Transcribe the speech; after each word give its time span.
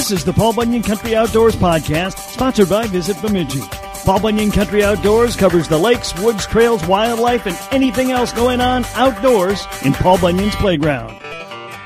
This 0.00 0.12
is 0.12 0.24
the 0.24 0.32
Paul 0.32 0.54
Bunyan 0.54 0.82
Country 0.82 1.14
Outdoors 1.14 1.54
Podcast, 1.54 2.16
sponsored 2.32 2.70
by 2.70 2.86
Visit 2.86 3.20
Bemidji. 3.20 3.60
Paul 4.06 4.18
Bunyan 4.18 4.50
Country 4.50 4.82
Outdoors 4.82 5.36
covers 5.36 5.68
the 5.68 5.76
lakes, 5.76 6.18
woods, 6.18 6.46
trails, 6.46 6.82
wildlife, 6.86 7.46
and 7.46 7.54
anything 7.70 8.10
else 8.10 8.32
going 8.32 8.62
on 8.62 8.86
outdoors 8.94 9.62
in 9.84 9.92
Paul 9.92 10.16
Bunyan's 10.16 10.56
playground. 10.56 11.20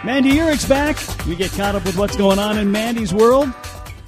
Mandy 0.04 0.30
Uhrich's 0.30 0.64
back. 0.64 0.96
We 1.27 1.35
get 1.35 1.50
caught 1.50 1.74
up 1.74 1.84
with 1.84 1.98
what's 1.98 2.16
going 2.16 2.38
on 2.38 2.56
in 2.56 2.70
Mandy's 2.70 3.12
world. 3.12 3.52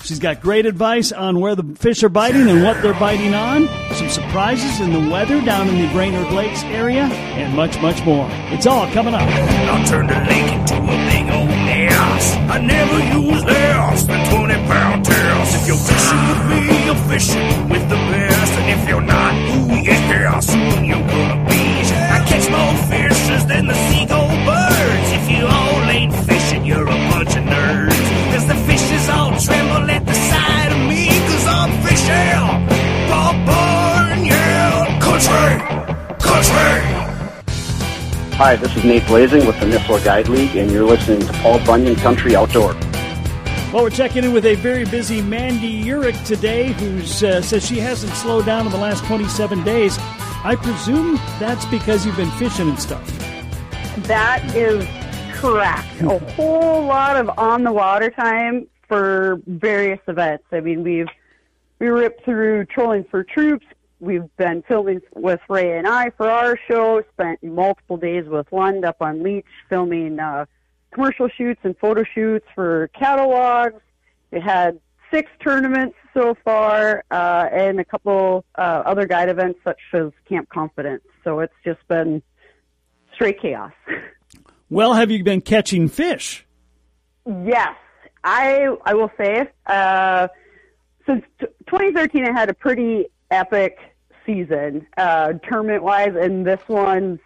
She's 0.05 0.20
got 0.20 0.41
great 0.41 0.66
advice 0.66 1.11
on 1.11 1.41
where 1.41 1.57
the 1.57 1.64
fish 1.75 2.04
are 2.04 2.09
biting 2.09 2.48
and 2.48 2.62
what 2.62 2.80
they're 2.82 2.95
biting 2.95 3.34
on, 3.34 3.66
some 3.95 4.09
surprises 4.09 4.79
in 4.79 4.93
the 4.93 5.11
weather 5.11 5.41
down 5.45 5.66
in 5.68 5.84
the 5.84 5.93
Brainerd 5.93 6.30
Lakes 6.30 6.62
area, 6.62 7.02
and 7.02 7.57
much, 7.57 7.82
much 7.82 8.00
more. 8.04 8.29
It's 8.52 8.66
all 8.66 8.88
coming 8.93 9.14
up. 9.14 9.23
I'll 9.23 9.84
turn 9.84 10.07
the 10.07 10.14
lake 10.14 10.52
into 10.52 10.77
a 10.77 11.11
big 11.11 11.29
old 11.34 11.66
I 11.99 12.59
never 12.59 12.99
use 13.19 13.45
less 13.45 14.02
than 14.05 14.20
20 14.30 14.55
pound 14.66 15.05
test. 15.05 15.57
If 15.57 15.66
you're 15.69 15.77
fishing 15.77 16.23
with 16.29 16.43
me, 16.51 16.87
you're 16.87 17.03
fishing 17.12 17.69
with 17.69 17.89
the 17.89 17.97
best. 17.97 18.53
And 18.59 18.80
if 18.80 18.89
you're 18.89 19.01
not, 19.01 19.33
ooh, 19.34 19.83
yeah, 19.83 20.41
soon 20.41 20.84
you're 20.84 21.06
gonna 21.06 21.48
be. 21.48 21.67
I 22.17 22.25
catch 22.27 22.48
more 22.51 22.75
fishes 22.91 23.47
than 23.47 23.67
the 23.67 23.75
seagull 23.89 24.29
birds. 24.45 25.09
If 25.19 25.30
you 25.30 25.47
all 25.47 25.83
ain't 25.91 26.15
fishing, 26.27 26.65
you're 26.65 26.89
a 26.89 26.98
bunch 27.11 27.37
of 27.37 27.45
nerds. 27.45 27.98
Cause 28.33 28.47
the 28.47 28.56
fishes 28.69 29.09
all 29.09 29.33
tremble 29.39 29.91
at 29.91 30.05
the 30.05 30.15
sight 30.15 30.73
of 30.73 30.81
me. 30.91 31.09
Cause 31.28 31.47
I'm 31.47 31.73
fishing. 31.87 32.45
Paul 33.11 33.34
Bunyan 33.48 35.01
Country. 35.01 35.53
Country. 36.19 36.95
Hi, 38.39 38.55
this 38.55 38.77
is 38.77 38.85
Nate 38.85 39.07
Blazing 39.07 39.47
with 39.47 39.59
the 39.61 39.65
Nisswa 39.65 40.05
Guide 40.05 40.29
League, 40.29 40.57
and 40.57 40.71
you're 40.71 40.85
listening 40.85 41.21
to 41.21 41.33
Paul 41.41 41.59
Bunyan 41.65 41.97
Country 41.97 42.37
Outdoor. 42.37 42.75
Well, 43.73 43.85
we're 43.85 43.89
checking 43.89 44.25
in 44.25 44.35
with 44.35 44.45
a 44.45 44.57
very 44.57 44.85
busy 44.85 45.23
Mandy 45.23 45.83
Uhrich 45.84 46.23
today, 46.27 46.73
who 46.73 46.98
uh, 46.98 47.41
says 47.41 47.67
she 47.67 47.78
hasn't 47.78 48.12
slowed 48.12 48.45
down 48.45 48.67
in 48.67 48.73
the 48.73 48.78
last 48.78 49.06
27 49.06 49.65
days. 49.65 49.97
I 50.45 50.55
presume 50.55 51.15
that's 51.41 51.65
because 51.65 52.05
you've 52.05 52.19
been 52.19 52.31
fishing 52.33 52.69
and 52.69 52.78
stuff. 52.78 53.06
That 54.06 54.45
is 54.55 54.87
correct. 55.33 56.03
A 56.03 56.19
whole 56.34 56.84
lot 56.84 57.17
of 57.17 57.31
on 57.39 57.65
the 57.65 57.73
water 57.73 58.11
time 58.11 58.67
for 58.87 59.41
various 59.47 60.00
events. 60.09 60.45
I 60.53 60.61
mean, 60.61 60.83
we've 60.83 61.09
we 61.78 61.87
ripped 61.87 62.23
through 62.27 62.67
trolling 62.67 63.05
for 63.05 63.25
troops. 63.25 63.65
We've 63.98 64.28
been 64.36 64.62
filming 64.69 65.00
with 65.14 65.41
Ray 65.48 65.78
and 65.78 65.86
I 65.86 66.11
for 66.11 66.28
our 66.28 66.58
show. 66.69 67.02
Spent 67.14 67.42
multiple 67.42 67.97
days 67.97 68.27
with 68.27 68.47
Lund 68.53 68.84
up 68.84 68.97
on 69.00 69.22
Leech 69.22 69.47
filming 69.69 70.19
uh, 70.20 70.44
commercial 70.92 71.28
shoots 71.28 71.61
and 71.64 71.77
photo 71.78 72.05
shoots 72.14 72.47
for 72.55 72.88
catalogs. 72.88 73.80
We 74.30 74.41
had 74.41 74.80
six 75.11 75.30
tournaments 75.42 75.97
so 76.12 76.36
far, 76.44 77.05
uh, 77.11 77.48
and 77.53 77.80
a 77.80 77.84
couple 77.84 78.44
uh, 78.56 78.83
other 78.84 79.06
guide 79.06 79.28
events 79.28 79.61
such 79.64 79.78
as 79.94 80.10
Camp 80.28 80.48
Confidence. 80.50 81.05
So 81.25 81.41
it's 81.41 81.55
just 81.64 81.86
been 81.88 82.22
straight 83.14 83.41
chaos. 83.41 83.72
Well, 84.69 84.94
have 84.94 85.12
you 85.12 85.22
been 85.22 85.42
catching 85.42 85.86
fish? 85.86 86.44
Yes, 87.25 87.77
I 88.25 88.66
I 88.84 88.94
will 88.94 89.12
say 89.16 89.48
uh, 89.66 90.27
since 91.06 91.25
t- 91.38 91.47
2013, 91.69 92.25
I 92.25 92.33
had 92.33 92.50
a 92.50 92.55
pretty 92.55 93.06
epic 93.37 93.79
season 94.25 94.87
uh, 94.97 95.34
tournament 95.48 95.83
wise, 95.83 96.15
and 96.19 96.45
this 96.47 96.61
one's 96.69 97.20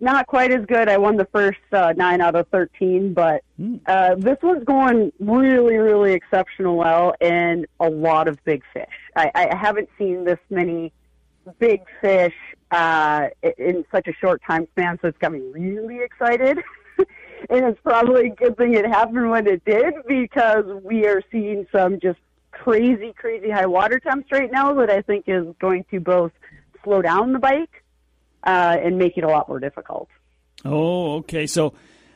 not 0.00 0.26
quite 0.26 0.50
as 0.50 0.66
good. 0.66 0.88
I 0.88 0.98
won 0.98 1.16
the 1.16 1.28
first 1.32 1.60
uh, 1.72 1.94
nine 1.96 2.20
out 2.20 2.34
of 2.34 2.48
13, 2.48 3.14
but 3.14 3.44
uh, 3.86 4.16
this 4.16 4.38
one's 4.42 4.64
going 4.64 5.12
really, 5.20 5.76
really 5.76 6.12
exceptional 6.12 6.76
well, 6.76 7.14
and 7.20 7.66
a 7.78 7.88
lot 7.88 8.26
of 8.26 8.42
big 8.44 8.62
fish. 8.74 8.86
I, 9.16 9.30
I 9.34 9.56
haven't 9.56 9.88
seen 9.96 10.24
this 10.24 10.40
many 10.50 10.92
big 11.58 11.82
fish 12.00 12.34
uh, 12.72 13.28
in 13.58 13.84
such 13.92 14.08
a 14.08 14.12
short 14.12 14.42
time 14.46 14.66
span, 14.72 14.98
so 15.00 15.08
it's 15.08 15.18
got 15.18 15.32
me 15.32 15.40
really 15.52 16.00
excited. 16.00 16.58
and 16.98 17.64
it's 17.66 17.80
probably 17.82 18.26
a 18.26 18.34
good 18.34 18.56
thing 18.56 18.74
it 18.74 18.86
happened 18.86 19.30
when 19.30 19.46
it 19.46 19.64
did 19.64 19.94
because 20.08 20.64
we 20.82 21.06
are 21.06 21.22
seeing 21.30 21.66
some 21.70 22.00
just 22.00 22.18
crazy, 22.62 23.12
crazy 23.16 23.50
high 23.50 23.66
water 23.66 23.98
temps 23.98 24.28
right 24.30 24.50
now 24.50 24.74
that 24.74 24.90
I 24.90 25.02
think 25.02 25.24
is 25.26 25.46
going 25.60 25.84
to 25.90 26.00
both 26.00 26.32
slow 26.84 27.02
down 27.02 27.32
the 27.32 27.38
bike 27.38 27.82
uh, 28.44 28.76
and 28.82 28.98
make 28.98 29.16
it 29.16 29.24
a 29.24 29.28
lot 29.28 29.48
more 29.48 29.60
difficult. 29.60 30.08
Oh, 30.64 31.16
okay. 31.18 31.46
So, 31.46 31.74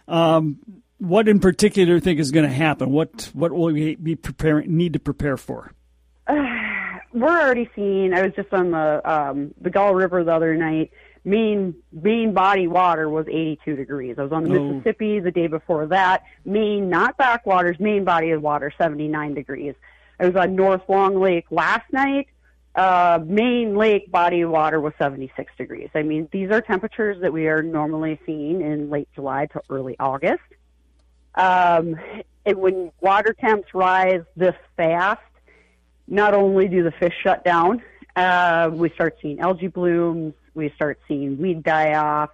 um, 0.08 0.58
what 0.98 1.28
in 1.28 1.40
particular 1.40 1.94
you 1.94 2.00
think 2.00 2.20
is 2.20 2.30
going 2.30 2.48
to 2.48 2.54
happen? 2.54 2.90
What 2.90 3.30
what 3.34 3.52
will 3.52 3.72
we 3.72 3.96
be 3.96 4.14
preparing 4.16 4.76
need 4.76 4.92
to 4.94 4.98
prepare 4.98 5.36
for? 5.36 5.72
We're 6.28 7.28
already 7.28 7.68
seeing. 7.74 8.12
I 8.14 8.22
was 8.22 8.32
just 8.34 8.52
on 8.52 8.70
the 8.70 9.00
um, 9.10 9.54
the 9.60 9.70
Gull 9.70 9.94
River 9.94 10.22
the 10.24 10.32
other 10.32 10.54
night. 10.54 10.90
Main 11.24 11.74
main 11.92 12.32
body 12.34 12.66
water 12.68 13.08
was 13.08 13.26
82 13.26 13.74
degrees. 13.76 14.16
I 14.18 14.22
was 14.22 14.32
on 14.32 14.44
the 14.44 14.56
Oh. 14.58 14.72
Mississippi 14.74 15.18
the 15.20 15.30
day 15.32 15.48
before 15.48 15.86
that. 15.86 16.22
Main, 16.44 16.88
not 16.88 17.16
backwaters, 17.16 17.78
main 17.80 18.04
body 18.04 18.30
of 18.30 18.42
water 18.42 18.72
79 18.78 19.34
degrees. 19.34 19.74
I 20.19 20.27
was 20.27 20.37
on 20.37 20.54
North 20.54 20.82
Long 20.88 21.21
Lake 21.21 21.47
last 21.50 21.93
night. 21.93 22.28
Uh, 22.75 23.19
main 23.25 23.75
lake 23.75 24.10
body 24.10 24.43
of 24.43 24.50
water 24.50 24.81
was 24.81 24.93
76 24.99 25.50
degrees. 25.56 25.88
I 25.94 26.03
mean, 26.03 26.28
these 26.31 26.50
are 26.50 26.60
temperatures 26.60 27.21
that 27.22 27.32
we 27.32 27.49
are 27.49 27.62
normally 27.62 28.21
seeing 28.26 28.60
in 28.60 28.91
late 28.91 29.09
July 29.15 29.47
to 29.47 29.62
early 29.71 29.97
August. 29.99 30.43
Um, 31.34 31.97
and 32.44 32.59
when 32.59 32.93
water 33.00 33.34
temps 33.38 33.69
rise 33.75 34.22
this 34.37 34.55
fast, 34.76 35.21
not 36.06 36.34
only 36.34 36.69
do 36.69 36.82
the 36.82 36.93
fish 36.93 37.15
shut 37.22 37.44
down, 37.44 37.82
uh, 38.15 38.71
we 38.72 38.91
start 38.91 39.16
seeing 39.22 39.41
algae 39.41 39.69
blooms, 39.69 40.34
we 40.55 40.71
start 40.76 40.99
seeing 41.09 41.38
weed 41.38 41.62
die 41.62 41.94
off. 41.94 42.31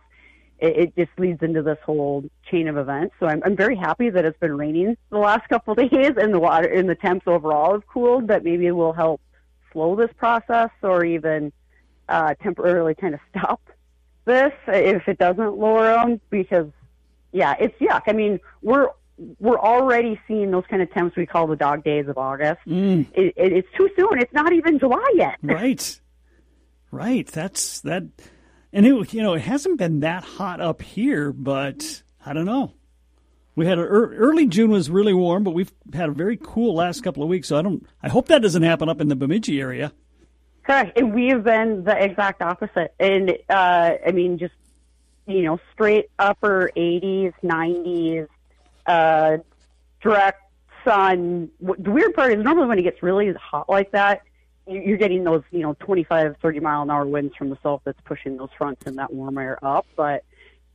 It, 0.62 0.76
it 0.78 0.96
just 0.96 1.18
leads 1.18 1.42
into 1.42 1.60
this 1.62 1.78
whole 1.84 2.24
chain 2.50 2.68
of 2.68 2.76
events. 2.78 3.14
So 3.20 3.26
I'm, 3.26 3.42
I'm 3.44 3.56
very 3.56 3.76
happy 3.76 4.08
that 4.10 4.24
it's 4.24 4.38
been 4.38 4.56
raining 4.56 4.96
the 5.10 5.18
last 5.18 5.46
couple 5.50 5.72
of 5.72 5.90
days 5.90 6.12
and 6.16 6.32
the 6.32 6.38
water 6.40 6.68
and 6.68 6.88
the 6.88 6.94
temps 6.94 7.26
overall 7.26 7.72
have 7.72 7.86
cooled. 7.86 8.28
That 8.28 8.44
maybe 8.44 8.66
it 8.66 8.72
will 8.72 8.92
help 8.94 9.20
slow 9.72 9.96
this 9.96 10.10
process 10.16 10.70
or 10.82 11.04
even 11.04 11.52
uh, 12.08 12.34
temporarily 12.42 12.94
kind 12.94 13.14
of 13.14 13.20
stop 13.30 13.60
this 14.24 14.52
if 14.68 15.08
it 15.08 15.18
doesn't 15.18 15.56
lower 15.58 15.84
them 15.94 16.20
because 16.30 16.68
yeah, 17.32 17.54
it's 17.58 17.76
yuck. 17.80 18.02
I 18.06 18.12
mean, 18.12 18.38
we're 18.60 18.88
we're 19.38 19.58
already 19.58 20.20
seeing 20.26 20.50
those 20.50 20.64
kind 20.68 20.82
of 20.82 20.92
temps 20.92 21.16
we 21.16 21.26
call 21.26 21.46
the 21.46 21.56
dog 21.56 21.84
days 21.84 22.08
of 22.08 22.18
August. 22.18 22.60
Mm, 22.66 23.06
It, 23.14 23.34
it, 23.36 23.52
it's 23.52 23.68
too 23.76 23.88
soon. 23.96 24.18
It's 24.20 24.32
not 24.32 24.52
even 24.52 24.78
July 24.78 25.12
yet. 25.14 25.36
right, 25.42 26.00
right. 26.90 27.26
That's 27.26 27.80
that, 27.82 28.04
and 28.72 28.86
it 28.86 29.12
you 29.12 29.22
know 29.22 29.34
it 29.34 29.42
hasn't 29.42 29.78
been 29.78 30.00
that 30.00 30.24
hot 30.24 30.60
up 30.60 30.82
here, 30.82 31.32
but 31.32 32.02
I 32.24 32.32
don't 32.32 32.46
know. 32.46 32.74
We 33.54 33.66
had 33.66 33.78
a, 33.78 33.82
ear- 33.82 34.14
early 34.14 34.46
June 34.46 34.70
was 34.70 34.88
really 34.88 35.12
warm, 35.12 35.44
but 35.44 35.50
we've 35.50 35.72
had 35.92 36.08
a 36.08 36.12
very 36.12 36.38
cool 36.42 36.74
last 36.74 37.02
couple 37.02 37.22
of 37.22 37.28
weeks. 37.28 37.48
So 37.48 37.58
I 37.58 37.62
don't. 37.62 37.86
I 38.02 38.08
hope 38.08 38.28
that 38.28 38.42
doesn't 38.42 38.62
happen 38.62 38.88
up 38.88 39.00
in 39.00 39.08
the 39.08 39.16
Bemidji 39.16 39.60
area. 39.60 39.92
Correct. 40.62 40.96
And 40.96 41.12
we 41.12 41.26
have 41.28 41.44
been 41.44 41.84
the 41.84 42.02
exact 42.02 42.40
opposite. 42.40 42.94
And 42.98 43.36
uh, 43.50 43.94
I 44.06 44.12
mean, 44.12 44.38
just 44.38 44.54
you 45.26 45.42
know, 45.42 45.60
straight 45.72 46.10
upper 46.18 46.70
80s, 46.76 47.32
90s, 47.44 48.28
uh, 48.86 49.38
direct 50.00 50.42
sun. 50.84 51.50
The 51.60 51.90
weird 51.90 52.14
part 52.14 52.32
is 52.32 52.42
normally 52.42 52.66
when 52.66 52.78
it 52.78 52.82
gets 52.82 53.02
really 53.02 53.32
hot 53.34 53.68
like 53.68 53.92
that, 53.92 54.22
you're 54.66 54.98
getting 54.98 55.24
those 55.24 55.42
you 55.50 55.60
know 55.60 55.74
25, 55.80 56.36
30 56.40 56.60
mile 56.60 56.82
an 56.82 56.90
hour 56.90 57.06
winds 57.06 57.34
from 57.36 57.50
the 57.50 57.58
south 57.62 57.82
that's 57.84 58.00
pushing 58.04 58.36
those 58.36 58.50
fronts 58.56 58.86
and 58.86 58.98
that 58.98 59.12
warm 59.12 59.38
air 59.38 59.58
up. 59.64 59.86
But 59.96 60.24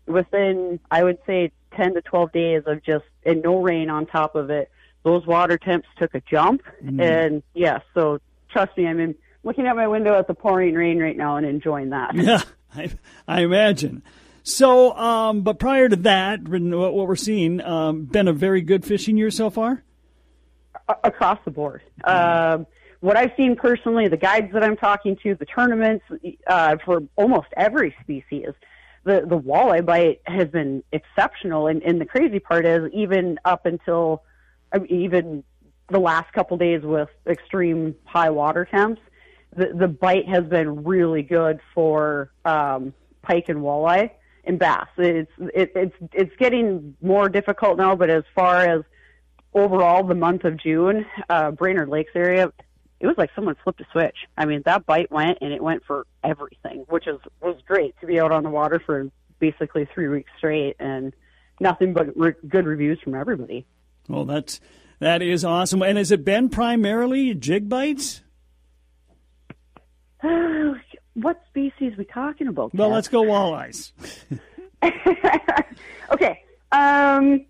within, 0.06 0.80
I 0.90 1.04
would 1.04 1.20
say, 1.26 1.52
10 1.76 1.96
to 1.96 2.02
12 2.02 2.32
days 2.32 2.64
of 2.66 2.84
just 2.84 3.06
and 3.26 3.42
no 3.42 3.62
rain 3.62 3.90
on 3.90 4.06
top 4.06 4.36
of 4.36 4.50
it, 4.50 4.72
those 5.04 5.26
water 5.26 5.58
temps 5.58 5.88
took 5.98 6.16
a 6.16 6.22
jump. 6.22 6.64
And 7.00 7.44
yeah, 7.54 7.80
so 7.94 8.20
trust 8.50 8.76
me, 8.78 8.88
I'm 8.88 9.00
in, 9.00 9.16
looking 9.44 9.68
out 9.68 9.76
my 9.76 9.88
window 9.88 10.18
at 10.18 10.28
the 10.28 10.34
pouring 10.34 10.74
rain 10.74 11.00
right 11.00 11.16
now 11.16 11.38
and 11.38 11.46
enjoying 11.46 11.92
that. 11.92 12.16
Yeah, 12.16 12.42
I, 12.76 12.92
I 13.28 13.42
imagine. 13.42 14.04
So, 14.44 14.96
um, 14.96 15.42
but 15.42 15.60
prior 15.60 15.90
to 15.90 15.96
that, 15.98 16.48
what 16.48 16.94
we're 16.96 17.16
seeing, 17.16 17.62
um, 17.62 18.06
been 18.06 18.28
a 18.28 18.34
very 18.34 18.62
good 18.62 18.86
fishing 18.86 19.18
year 19.18 19.32
so 19.32 19.50
far. 19.50 19.84
across 21.04 21.40
the 21.46 21.52
board. 21.52 21.82
Um, 22.04 22.66
what 23.00 23.18
I've 23.18 23.32
seen 23.38 23.56
personally, 23.56 24.08
the 24.08 24.18
guides 24.18 24.52
that 24.54 24.64
I'm 24.64 24.78
talking 24.78 25.18
to, 25.24 25.36
the 25.36 25.46
tournaments 25.46 26.06
uh, 26.48 26.78
for 26.84 27.04
almost 27.16 27.48
every 27.56 27.96
species, 28.02 28.50
the 29.04 29.22
the 29.28 29.40
walleye 29.40 29.86
bite 29.86 30.22
has 30.26 30.48
been 30.50 30.84
exceptional. 30.92 31.68
And, 31.68 31.82
and 31.84 32.02
the 32.02 32.06
crazy 32.06 32.40
part 32.40 32.66
is, 32.66 32.92
even 32.94 33.40
up 33.46 33.66
until 33.66 34.24
even 34.90 35.44
the 35.90 36.00
last 36.00 36.34
couple 36.34 36.58
days 36.58 36.82
with 36.84 37.10
extreme 37.26 37.96
high 38.06 38.30
water 38.30 38.66
temps, 38.66 39.02
the 39.56 39.68
the 39.74 39.88
bite 39.88 40.28
has 40.28 40.44
been 40.46 40.84
really 40.84 41.24
good 41.24 41.60
for 41.74 42.32
um, 42.46 42.94
pike 43.22 43.50
and 43.50 43.60
walleye 43.60 44.12
and 44.44 44.60
bass. 44.60 44.88
It's 44.98 45.32
it, 45.40 45.72
it's 45.76 45.96
it's 46.14 46.36
getting 46.38 46.96
more 47.02 47.30
difficult 47.30 47.78
now, 47.78 47.96
but 47.96 48.10
as 48.10 48.24
far 48.36 48.64
as 48.66 48.84
overall, 49.54 50.04
the 50.04 50.16
month 50.16 50.44
of 50.44 50.58
June, 50.58 51.06
uh, 51.30 51.52
Brainerd 51.52 51.90
Lakes 51.90 52.12
area, 52.16 52.52
it 53.00 53.08
was 53.08 53.18
like 53.18 53.30
someone 53.36 53.56
flipped 53.64 53.82
a 53.82 53.86
switch. 53.92 54.16
I 54.38 54.46
mean, 54.46 54.64
that 54.66 54.86
bite 54.86 55.12
went 55.12 55.40
and 55.42 55.54
it 55.54 55.62
went 55.62 55.84
for 55.86 56.08
everything, 56.24 56.86
which 56.90 57.08
is 57.08 57.20
was 57.42 57.56
great 57.68 57.96
to 58.02 58.08
be 58.08 58.20
out 58.20 58.32
on 58.32 58.44
the 58.44 58.50
water 58.50 58.82
for 58.84 59.10
basically 59.40 59.88
three 59.94 60.08
weeks 60.08 60.32
straight 60.38 60.76
and 60.80 61.14
nothing 61.60 61.94
but 61.94 62.18
re- 62.18 62.34
good 62.48 62.66
reviews 62.66 63.00
from 63.04 63.16
everybody. 63.16 63.66
Well, 64.08 64.26
that's 64.26 64.60
that 65.00 65.22
is 65.22 65.46
awesome. 65.46 65.82
And 65.82 65.98
has 65.98 66.12
it 66.12 66.26
been 66.26 66.50
primarily 66.50 67.34
jig 67.36 67.70
bites? 67.70 68.22
what 71.14 71.42
species 71.50 71.94
we 71.98 72.06
talking 72.06 72.48
about? 72.48 72.74
Well, 72.74 72.90
let's 72.90 73.08
go 73.08 73.22
walleyes. 73.24 73.92
okay. 76.12 76.42
Um, 76.72 77.46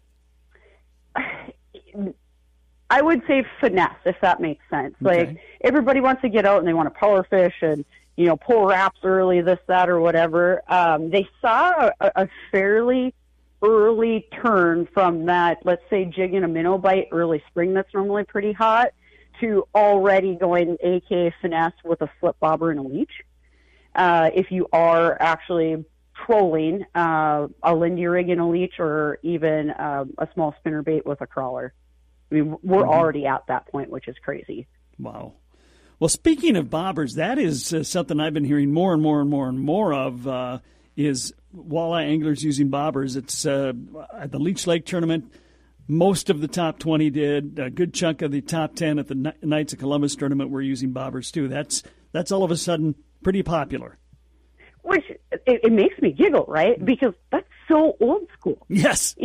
I 2.89 3.01
would 3.01 3.21
say 3.27 3.45
finesse, 3.59 3.97
if 4.05 4.15
that 4.21 4.39
makes 4.39 4.63
sense. 4.69 4.95
Okay. 5.05 5.25
Like 5.25 5.37
everybody 5.61 5.99
wants 5.99 6.21
to 6.21 6.29
get 6.29 6.45
out 6.45 6.59
and 6.59 6.67
they 6.67 6.73
want 6.73 6.93
to 6.93 6.99
power 6.99 7.23
fish 7.23 7.55
and 7.61 7.83
you 8.15 8.25
know 8.25 8.37
pull 8.37 8.65
wraps 8.65 8.99
early, 9.03 9.41
this, 9.41 9.59
that, 9.67 9.89
or 9.89 9.99
whatever. 9.99 10.61
Um, 10.67 11.09
they 11.09 11.27
saw 11.41 11.91
a, 11.99 12.11
a 12.15 12.29
fairly 12.51 13.13
early 13.61 14.27
turn 14.41 14.87
from 14.93 15.25
that, 15.25 15.59
let's 15.63 15.81
say, 15.89 16.05
jig 16.05 16.33
and 16.33 16.45
a 16.45 16.47
minnow 16.47 16.77
bite 16.77 17.07
early 17.11 17.43
spring 17.47 17.73
that's 17.73 17.91
normally 17.93 18.23
pretty 18.23 18.53
hot 18.53 18.89
to 19.39 19.67
already 19.75 20.35
going 20.35 20.77
AK 20.83 21.33
finesse 21.41 21.73
with 21.83 22.01
a 22.01 22.09
slip 22.19 22.39
bobber 22.39 22.71
and 22.71 22.79
a 22.79 22.83
leech. 22.83 23.11
Uh, 23.95 24.29
if 24.33 24.51
you 24.51 24.67
are 24.71 25.17
actually 25.19 25.83
trolling 26.25 26.85
uh, 26.95 27.47
a 27.63 27.75
Lindy 27.75 28.07
rig 28.07 28.29
and 28.29 28.41
a 28.41 28.45
leech 28.45 28.79
or 28.79 29.19
even 29.23 29.73
um, 29.77 30.13
a 30.17 30.27
small 30.33 30.55
spinner 30.59 30.81
bait 30.81 31.05
with 31.05 31.21
a 31.21 31.27
crawler. 31.27 31.73
I 32.31 32.35
mean, 32.35 32.57
we're 32.63 32.81
Mm-hmm. 32.81 32.89
already 32.89 33.25
at 33.25 33.43
that 33.47 33.67
point, 33.67 33.89
which 33.89 34.07
is 34.07 34.15
crazy. 34.23 34.67
Wow. 34.99 35.33
Well, 35.99 36.09
speaking 36.09 36.55
of 36.57 36.67
bobbers, 36.67 37.15
that 37.15 37.39
is 37.39 37.73
uh, 37.73 37.83
something 37.83 38.19
I've 38.19 38.33
been 38.33 38.45
hearing 38.45 38.71
more 38.71 38.93
and 38.93 39.01
more 39.01 39.19
and 39.21 39.29
more 39.29 39.47
and 39.49 39.59
more 39.59 39.93
of. 39.93 40.27
Uh, 40.27 40.59
is 40.95 41.33
walleye 41.55 42.05
anglers 42.05 42.43
using 42.43 42.69
bobbers? 42.69 43.15
It's 43.17 43.45
uh, 43.45 43.73
at 44.13 44.31
the 44.31 44.39
Leech 44.39 44.67
Lake 44.67 44.85
tournament. 44.85 45.31
Most 45.87 46.29
of 46.29 46.41
the 46.41 46.47
top 46.47 46.79
twenty 46.79 47.09
did. 47.09 47.59
A 47.59 47.69
good 47.69 47.93
chunk 47.93 48.21
of 48.21 48.31
the 48.31 48.41
top 48.41 48.75
ten 48.75 48.99
at 48.99 49.07
the 49.07 49.33
Knights 49.41 49.73
of 49.73 49.79
Columbus 49.79 50.15
tournament 50.15 50.49
were 50.49 50.61
using 50.61 50.93
bobbers 50.93 51.31
too. 51.31 51.47
That's 51.47 51.81
that's 52.11 52.31
all 52.31 52.43
of 52.43 52.51
a 52.51 52.57
sudden 52.57 52.93
pretty 53.23 53.41
popular. 53.41 53.97
Which 54.83 55.05
it, 55.31 55.41
it 55.45 55.71
makes 55.71 55.99
me 56.01 56.11
giggle, 56.11 56.45
right? 56.47 56.83
Because 56.83 57.13
that's 57.31 57.47
so 57.67 57.95
old 58.01 58.27
school. 58.37 58.65
Yes. 58.69 59.15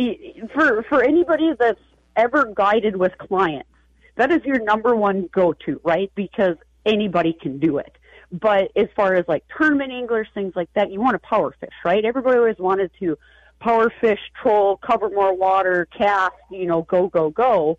For 0.53 0.83
for 0.83 1.03
anybody 1.03 1.51
that's 1.59 1.79
ever 2.15 2.51
guided 2.53 2.95
with 2.95 3.17
clients, 3.17 3.69
that 4.15 4.31
is 4.31 4.43
your 4.43 4.59
number 4.59 4.95
one 4.95 5.29
go-to, 5.31 5.79
right? 5.83 6.11
Because 6.15 6.55
anybody 6.85 7.33
can 7.33 7.59
do 7.59 7.77
it. 7.77 7.95
But 8.31 8.71
as 8.75 8.87
far 8.95 9.15
as 9.15 9.25
like 9.27 9.43
tournament 9.55 9.91
anglers, 9.91 10.27
things 10.33 10.53
like 10.55 10.69
that, 10.73 10.91
you 10.91 10.99
want 10.99 11.13
to 11.13 11.19
power 11.19 11.55
fish, 11.59 11.73
right? 11.85 12.03
Everybody 12.03 12.37
always 12.37 12.57
wanted 12.57 12.91
to 12.99 13.17
power 13.59 13.91
fish, 14.01 14.19
troll, 14.41 14.77
cover 14.77 15.09
more 15.09 15.35
water, 15.35 15.87
cast, 15.95 16.33
you 16.51 16.65
know, 16.65 16.81
go, 16.83 17.07
go, 17.07 17.29
go. 17.29 17.77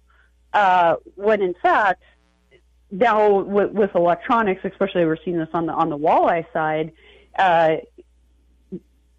Uh, 0.52 0.96
when 1.16 1.42
in 1.42 1.54
fact, 1.60 2.02
now 2.90 3.40
with, 3.40 3.72
with 3.72 3.94
electronics, 3.94 4.60
especially 4.64 5.04
we're 5.04 5.18
seeing 5.24 5.38
this 5.38 5.48
on 5.52 5.66
the 5.66 5.72
on 5.72 5.90
the 5.90 5.98
walleye 5.98 6.46
side, 6.52 6.92
uh, 7.36 7.76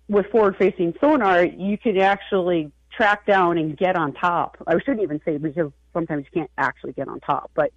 with 0.07 0.27
forward-facing 0.27 0.93
sonar, 1.01 1.43
you 1.43 1.77
can 1.77 1.97
actually 1.97 2.71
track 2.95 3.25
down 3.25 3.57
and 3.57 3.77
get 3.77 3.95
on 3.95 4.13
top. 4.13 4.57
I 4.67 4.73
shouldn't 4.79 5.01
even 5.01 5.21
say 5.25 5.37
because 5.37 5.71
sometimes 5.93 6.25
you 6.25 6.41
can't 6.41 6.51
actually 6.57 6.93
get 6.93 7.07
on 7.07 7.19
top, 7.19 7.51
but 7.53 7.71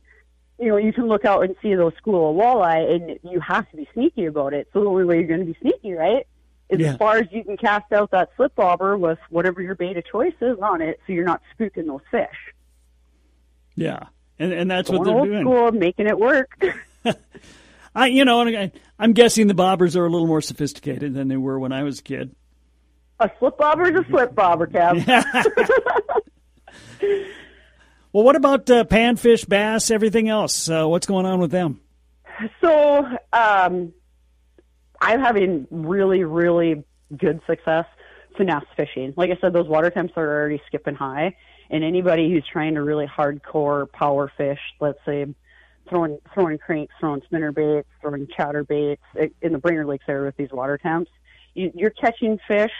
you 0.58 0.68
know 0.68 0.76
you 0.76 0.92
can 0.92 1.06
look 1.08 1.24
out 1.24 1.44
and 1.44 1.54
see 1.62 1.74
those 1.74 1.94
school 1.96 2.30
of 2.30 2.36
walleye, 2.36 2.90
and 2.94 3.18
you 3.30 3.40
have 3.40 3.68
to 3.70 3.76
be 3.76 3.88
sneaky 3.94 4.26
about 4.26 4.52
it. 4.54 4.68
So 4.72 4.80
the 4.80 4.86
only 4.86 5.04
way 5.04 5.18
you're 5.18 5.28
going 5.28 5.40
to 5.40 5.46
be 5.46 5.56
sneaky, 5.60 5.92
right, 5.92 6.26
is 6.68 6.80
Yeah. 6.80 6.90
as 6.92 6.96
far 6.96 7.16
as 7.18 7.26
you 7.30 7.44
can 7.44 7.56
cast 7.56 7.92
out 7.92 8.10
that 8.10 8.30
slip 8.36 8.54
bobber 8.54 8.96
with 8.96 9.18
whatever 9.30 9.62
your 9.62 9.74
bait 9.74 9.96
of 9.96 10.04
choice 10.06 10.34
is 10.40 10.58
on 10.60 10.80
it, 10.82 11.00
so 11.06 11.12
you're 11.12 11.24
not 11.24 11.40
spooking 11.58 11.86
those 11.86 12.00
fish. 12.10 12.54
Yeah. 13.76 14.00
And 14.38 14.52
and 14.52 14.70
that's 14.70 14.88
what 14.90 15.04
Going 15.04 15.06
they're 15.06 15.16
old 15.16 15.28
doing. 15.28 15.42
school, 15.42 15.72
making 15.72 16.06
it 16.06 16.18
work. 16.18 16.50
I 17.94 18.06
you 18.06 18.24
know, 18.24 18.42
I, 18.42 18.70
I'm 18.98 19.12
guessing 19.12 19.46
the 19.46 19.54
bobbers 19.54 19.96
are 19.96 20.04
a 20.06 20.10
little 20.10 20.26
more 20.26 20.40
sophisticated 20.40 21.14
than 21.14 21.28
they 21.28 21.36
were 21.36 21.58
when 21.58 21.72
I 21.72 21.82
was 21.82 22.00
a 22.00 22.02
kid. 22.02 22.34
A 23.20 23.30
slip 23.38 23.58
bobber 23.58 23.88
is 23.88 24.04
a 24.04 24.08
slip 24.08 24.34
bobber, 24.34 24.66
Kev. 24.66 25.04
Well, 28.10 28.24
what 28.24 28.36
about 28.36 28.70
uh, 28.70 28.84
panfish, 28.84 29.46
bass, 29.46 29.90
everything 29.90 30.30
else? 30.30 30.68
Uh, 30.68 30.86
what's 30.86 31.06
going 31.06 31.26
on 31.26 31.40
with 31.40 31.50
them? 31.50 31.80
So, 32.60 33.04
um, 33.32 33.92
I'm 35.00 35.20
having 35.20 35.66
really, 35.70 36.24
really 36.24 36.84
good 37.16 37.40
success 37.46 37.84
finesse 38.36 38.64
fishing. 38.76 39.12
Like 39.16 39.30
I 39.30 39.36
said, 39.40 39.52
those 39.52 39.68
water 39.68 39.90
temps 39.90 40.14
are 40.16 40.26
already 40.26 40.60
skipping 40.66 40.94
high, 40.94 41.36
and 41.70 41.84
anybody 41.84 42.30
who's 42.30 42.44
trying 42.50 42.74
to 42.74 42.82
really 42.82 43.06
hardcore 43.06 43.90
power 43.92 44.32
fish, 44.36 44.60
let's 44.80 44.98
say 45.04 45.26
throwing 45.90 46.18
throwing 46.32 46.58
cranks, 46.58 46.94
throwing 46.98 47.20
spinner 47.26 47.52
baits, 47.52 47.88
throwing 48.00 48.26
chatter 48.36 48.64
baits 48.64 49.02
in 49.42 49.52
the 49.52 49.58
Brainerd 49.58 49.86
Lakes 49.86 50.04
area 50.08 50.26
with 50.26 50.36
these 50.36 50.50
water 50.50 50.78
temps, 50.78 51.10
you, 51.54 51.70
you're 51.74 51.90
catching 51.90 52.38
fish, 52.48 52.72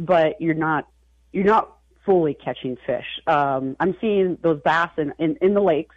but 0.00 0.40
you're 0.40 0.54
not 0.54 0.88
you're 1.32 1.44
not 1.44 1.76
fully 2.04 2.34
catching 2.34 2.76
fish. 2.86 3.06
Um, 3.26 3.76
I'm 3.78 3.96
seeing 4.00 4.38
those 4.42 4.60
bass 4.62 4.90
in, 4.96 5.12
in, 5.18 5.36
in 5.40 5.54
the 5.54 5.60
lakes 5.60 5.94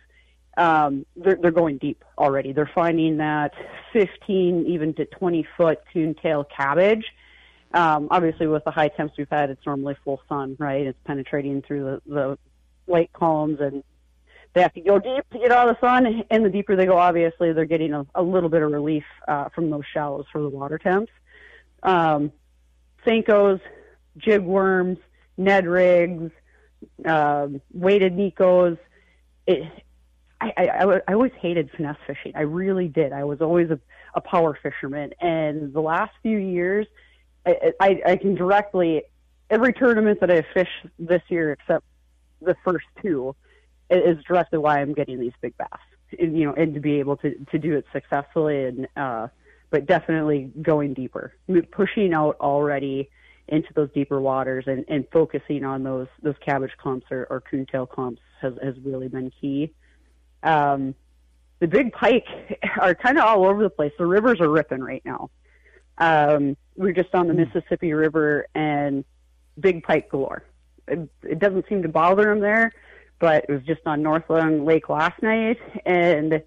um, 0.58 1.06
they're, 1.16 1.38
they're 1.42 1.52
going 1.52 1.78
deep 1.78 2.04
already. 2.18 2.54
They're 2.54 2.70
finding 2.74 3.18
that 3.18 3.54
15, 3.92 4.66
even 4.68 4.94
to 4.96 5.06
20 5.06 5.48
foot 5.58 5.80
coontail 5.92 6.44
cabbage. 6.44 7.06
Um, 7.74 8.08
obviously, 8.12 8.46
with 8.46 8.64
the 8.64 8.72
high 8.72 8.90
temps 8.90 9.16
we've 9.18 9.30
had, 9.30 9.50
it's 9.50 9.66
normally 9.66 9.96
full 10.04 10.22
sun, 10.30 10.56
right? 10.60 10.86
It's 10.86 11.00
penetrating 11.06 11.64
through 11.64 12.00
the, 12.06 12.14
the 12.14 12.40
lake 12.88 13.12
columns, 13.14 13.60
and 13.60 13.84
they 14.54 14.62
have 14.62 14.74
to 14.74 14.82
go 14.82 15.00
deep 15.00 15.28
to 15.32 15.40
get 15.40 15.52
out 15.52 15.68
of 15.68 15.76
the 15.76 15.88
sun. 15.88 16.24
And 16.30 16.46
the 16.46 16.50
deeper 16.50 16.76
they 16.76 16.86
go, 16.86 16.98
obviously, 16.98 17.52
they're 17.52 17.66
getting 17.66 17.94
a, 17.94 18.06
a 18.14 18.22
little 18.22 18.50
bit 18.50 18.62
of 18.62 18.72
relief 18.72 19.06
uh, 19.28 19.50
from 19.50 19.72
those 19.72 19.86
shallows 19.92 20.26
for 20.32 20.42
the 20.42 20.50
water 20.50 20.78
temps. 20.78 21.12
Um, 21.82 22.32
Senkos, 23.08 23.60
jig 24.18 24.42
worms, 24.42 24.98
Ned 25.38 25.66
rigs, 25.66 26.32
um, 27.06 27.62
weighted 27.72 28.14
Nekos. 28.14 28.78
It, 29.48 29.70
I, 30.40 30.54
I, 30.58 30.68
I, 30.68 31.00
I 31.08 31.14
always 31.14 31.32
hated 31.40 31.70
finesse 31.76 31.98
fishing. 32.06 32.34
I 32.36 32.42
really 32.42 32.88
did. 32.88 33.14
I 33.14 33.24
was 33.24 33.42
always 33.42 33.70
a, 33.70 33.80
a 34.14 34.22
power 34.22 34.58
fisherman. 34.62 35.14
And 35.20 35.74
the 35.74 35.82
last 35.82 36.12
few 36.22 36.38
years, 36.38 36.88
I, 37.46 37.74
I, 37.80 38.02
I 38.06 38.16
can 38.18 38.36
directly, 38.36 39.04
every 39.50 39.74
tournament 39.74 40.20
that 40.20 40.32
I 40.32 40.46
fished 40.54 40.86
this 41.00 41.22
year 41.30 41.52
except 41.52 41.86
the 42.42 42.56
first 42.64 42.86
two 43.02 43.36
is 43.90 44.18
directly 44.26 44.60
why 44.60 44.82
I'm 44.82 44.94
getting 44.94 45.20
these 45.20 45.34
big 45.42 45.58
bass. 45.58 45.68
And, 46.20 46.38
you 46.38 46.46
know, 46.46 46.54
and 46.54 46.74
to 46.74 46.80
be 46.80 47.00
able 47.00 47.18
to, 47.18 47.34
to 47.52 47.58
do 47.58 47.76
it 47.76 47.86
successfully 47.92 48.66
and, 48.66 48.88
uh, 48.96 49.28
but 49.70 49.88
definitely 49.88 50.52
going 50.62 50.94
deeper, 50.94 51.34
pushing 51.72 52.14
out 52.14 52.38
already 52.40 53.10
into 53.48 53.74
those 53.74 53.90
deeper 53.94 54.22
waters 54.22 54.66
and, 54.68 54.86
and 54.88 55.06
focusing 55.12 55.64
on 55.66 55.84
those, 55.84 56.08
those 56.22 56.36
cabbage 56.46 56.72
clumps 56.78 57.06
or, 57.12 57.28
or 57.30 57.42
coontail 57.42 57.86
clumps 57.86 58.22
has, 58.42 58.54
has 58.64 58.76
really 58.84 59.08
been 59.08 59.32
key 59.42 59.74
um, 60.44 60.94
the 61.60 61.68
big 61.68 61.94
pike 61.94 62.28
are 62.80 62.94
kind 62.94 63.18
of 63.18 63.26
all 63.26 63.46
over 63.46 63.64
the 63.64 63.70
place. 63.70 63.94
The 63.98 64.06
rivers 64.06 64.40
are 64.42 64.50
ripping 64.50 64.82
right 64.82 65.04
now. 65.06 65.30
Um, 65.98 66.58
we're 66.76 66.94
just 66.94 67.14
on 67.14 67.28
the 67.28 67.34
Mississippi 67.34 67.94
River 67.94 68.48
and 68.54 69.06
big 69.60 69.84
pike 69.84 70.10
galore. 70.10 70.44
It, 70.88 71.10
it 71.24 71.40
doesn't 71.40 71.66
seem 71.70 71.84
to 71.84 71.88
bother 71.88 72.26
them 72.26 72.40
there, 72.40 72.74
but 73.20 73.46
it 73.48 73.52
was 73.52 73.64
just 73.64 73.82
on 73.86 74.02
North 74.02 74.24
Long 74.30 74.66
Lake 74.66 74.90
last 74.90 75.22
night 75.22 75.60
and 75.86 76.42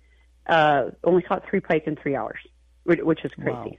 uh, 0.46 0.90
only 1.04 1.22
caught 1.22 1.48
three 1.48 1.60
pike 1.60 1.84
in 1.86 1.96
three 1.96 2.16
hours, 2.16 2.38
which, 2.84 3.00
which 3.00 3.24
is 3.24 3.30
crazy. 3.34 3.52
Wow. 3.52 3.72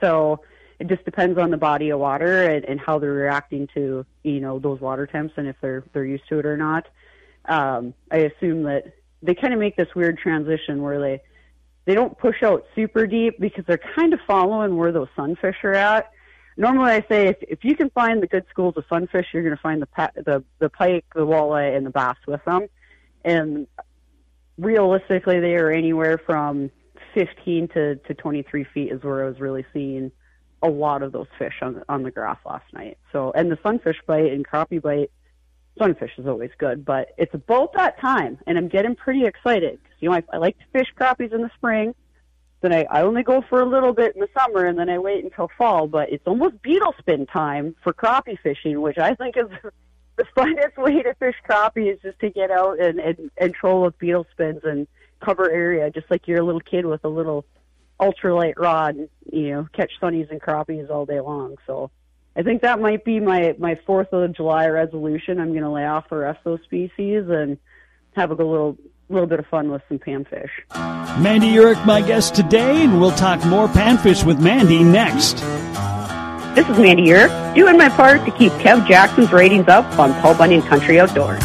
So 0.00 0.40
it 0.78 0.86
just 0.86 1.04
depends 1.04 1.38
on 1.38 1.50
the 1.50 1.56
body 1.56 1.90
of 1.90 1.98
water 1.98 2.44
and, 2.44 2.64
and 2.64 2.80
how 2.80 2.98
they're 2.98 3.12
reacting 3.12 3.68
to 3.74 4.06
you 4.22 4.40
know 4.40 4.58
those 4.58 4.80
water 4.80 5.06
temps 5.06 5.34
and 5.36 5.48
if 5.48 5.56
they're 5.60 5.84
they're 5.92 6.04
used 6.04 6.28
to 6.28 6.38
it 6.38 6.46
or 6.46 6.56
not. 6.56 6.86
Um, 7.46 7.94
I 8.10 8.18
assume 8.18 8.64
that 8.64 8.92
they 9.22 9.34
kind 9.34 9.52
of 9.52 9.60
make 9.60 9.76
this 9.76 9.88
weird 9.94 10.18
transition 10.18 10.82
where 10.82 11.00
they 11.00 11.22
they 11.84 11.94
don't 11.94 12.16
push 12.18 12.42
out 12.42 12.64
super 12.74 13.06
deep 13.06 13.40
because 13.40 13.64
they're 13.66 13.80
kind 13.96 14.12
of 14.12 14.20
following 14.26 14.76
where 14.76 14.92
those 14.92 15.08
sunfish 15.16 15.56
are 15.64 15.74
at. 15.74 16.10
Normally, 16.56 16.90
I 16.90 17.04
say 17.08 17.28
if, 17.28 17.36
if 17.40 17.64
you 17.64 17.74
can 17.76 17.88
find 17.90 18.22
the 18.22 18.26
good 18.26 18.44
schools 18.50 18.74
of 18.76 18.84
sunfish, 18.88 19.26
you're 19.32 19.42
going 19.42 19.56
to 19.56 19.62
find 19.62 19.82
the 19.82 20.10
the 20.14 20.44
the 20.58 20.68
pike, 20.68 21.06
the 21.14 21.26
walleye, 21.26 21.76
and 21.76 21.86
the 21.86 21.90
bass 21.90 22.16
with 22.26 22.44
them. 22.44 22.68
And 23.24 23.66
realistically, 24.58 25.40
they 25.40 25.54
are 25.54 25.70
anywhere 25.70 26.18
from 26.18 26.70
15 27.14 27.68
to, 27.68 27.96
to 27.96 28.14
23 28.14 28.64
feet 28.74 28.92
is 28.92 29.02
where 29.02 29.24
I 29.24 29.28
was 29.28 29.40
really 29.40 29.64
seeing 29.72 30.12
a 30.62 30.68
lot 30.68 31.02
of 31.02 31.12
those 31.12 31.26
fish 31.38 31.54
on 31.62 31.82
on 31.88 32.02
the 32.02 32.10
grass 32.10 32.38
last 32.44 32.64
night. 32.72 32.98
So, 33.12 33.32
and 33.34 33.50
the 33.50 33.58
sunfish 33.62 33.98
bite 34.06 34.32
and 34.32 34.46
crappie 34.46 34.82
bite 34.82 35.10
sunfish 35.78 36.12
is 36.18 36.26
always 36.26 36.50
good, 36.58 36.84
but 36.84 37.10
it's 37.16 37.34
about 37.34 37.72
that 37.74 38.00
time, 38.00 38.38
and 38.46 38.58
I'm 38.58 38.68
getting 38.68 38.96
pretty 38.96 39.24
excited. 39.24 39.78
'Cause, 39.84 39.92
You 40.00 40.10
know, 40.10 40.16
I, 40.16 40.22
I 40.32 40.36
like 40.38 40.58
to 40.58 40.64
fish 40.72 40.92
crappies 40.98 41.32
in 41.32 41.42
the 41.42 41.50
spring. 41.56 41.94
Then 42.60 42.72
I, 42.72 42.84
I 42.90 43.02
only 43.02 43.22
go 43.22 43.40
for 43.48 43.60
a 43.60 43.64
little 43.64 43.92
bit 43.92 44.16
in 44.16 44.20
the 44.20 44.28
summer, 44.36 44.66
and 44.66 44.76
then 44.76 44.90
I 44.90 44.98
wait 44.98 45.22
until 45.22 45.48
fall. 45.56 45.86
But 45.86 46.10
it's 46.12 46.26
almost 46.26 46.60
beetle 46.62 46.94
spin 46.98 47.26
time 47.26 47.76
for 47.84 47.92
crappie 47.92 48.38
fishing, 48.40 48.80
which 48.80 48.98
I 48.98 49.14
think 49.14 49.36
is 49.36 49.46
the 50.16 50.24
funnest 50.36 50.76
way 50.76 51.00
to 51.02 51.14
fish 51.14 51.36
crappie 51.48 51.92
is 51.92 52.00
just 52.02 52.18
to 52.18 52.30
get 52.30 52.50
out 52.50 52.80
and, 52.80 52.98
and, 52.98 53.30
and 53.36 53.54
troll 53.54 53.82
with 53.82 53.96
beetle 54.00 54.26
spins 54.32 54.62
and 54.64 54.88
cover 55.20 55.48
area, 55.48 55.88
just 55.90 56.10
like 56.10 56.26
you're 56.26 56.40
a 56.40 56.44
little 56.44 56.60
kid 56.60 56.84
with 56.86 57.04
a 57.04 57.08
little 57.08 57.44
ultralight 58.00 58.54
rod, 58.56 58.96
and, 58.96 59.08
you 59.32 59.50
know, 59.50 59.68
catch 59.72 59.92
sunnies 60.00 60.30
and 60.30 60.40
crappies 60.40 60.90
all 60.90 61.06
day 61.06 61.20
long. 61.20 61.56
So 61.66 61.90
I 62.36 62.42
think 62.42 62.62
that 62.62 62.80
might 62.80 63.04
be 63.04 63.20
my 63.20 63.54
my 63.58 63.74
Fourth 63.86 64.12
of 64.12 64.32
July 64.32 64.68
resolution. 64.68 65.40
I'm 65.40 65.50
going 65.50 65.64
to 65.64 65.70
lay 65.70 65.86
off 65.86 66.08
the 66.08 66.16
rest 66.16 66.38
of 66.44 66.58
those 66.58 66.64
species 66.64 67.24
and 67.28 67.58
have 68.14 68.30
a 68.30 68.34
little 68.34 68.76
little 69.08 69.26
bit 69.26 69.38
of 69.38 69.46
fun 69.46 69.70
with 69.70 69.82
some 69.88 69.98
panfish. 69.98 70.50
Mandy 71.20 71.52
Uhrich, 71.52 71.84
my 71.86 72.00
guest 72.00 72.34
today, 72.34 72.84
and 72.84 73.00
we'll 73.00 73.10
talk 73.10 73.44
more 73.46 73.66
panfish 73.66 74.24
with 74.24 74.40
Mandy 74.40 74.84
next. 74.84 75.38
This 76.54 76.68
is 76.68 76.78
Mandy 76.78 77.06
Uhrich, 77.06 77.54
doing 77.54 77.76
my 77.76 77.88
part 77.88 78.24
to 78.24 78.30
keep 78.32 78.52
Kev 78.52 78.86
Jackson's 78.86 79.32
ratings 79.32 79.68
up 79.68 79.98
on 79.98 80.12
Paul 80.20 80.34
Bunyan 80.34 80.62
Country 80.62 81.00
Outdoors. 81.00 81.40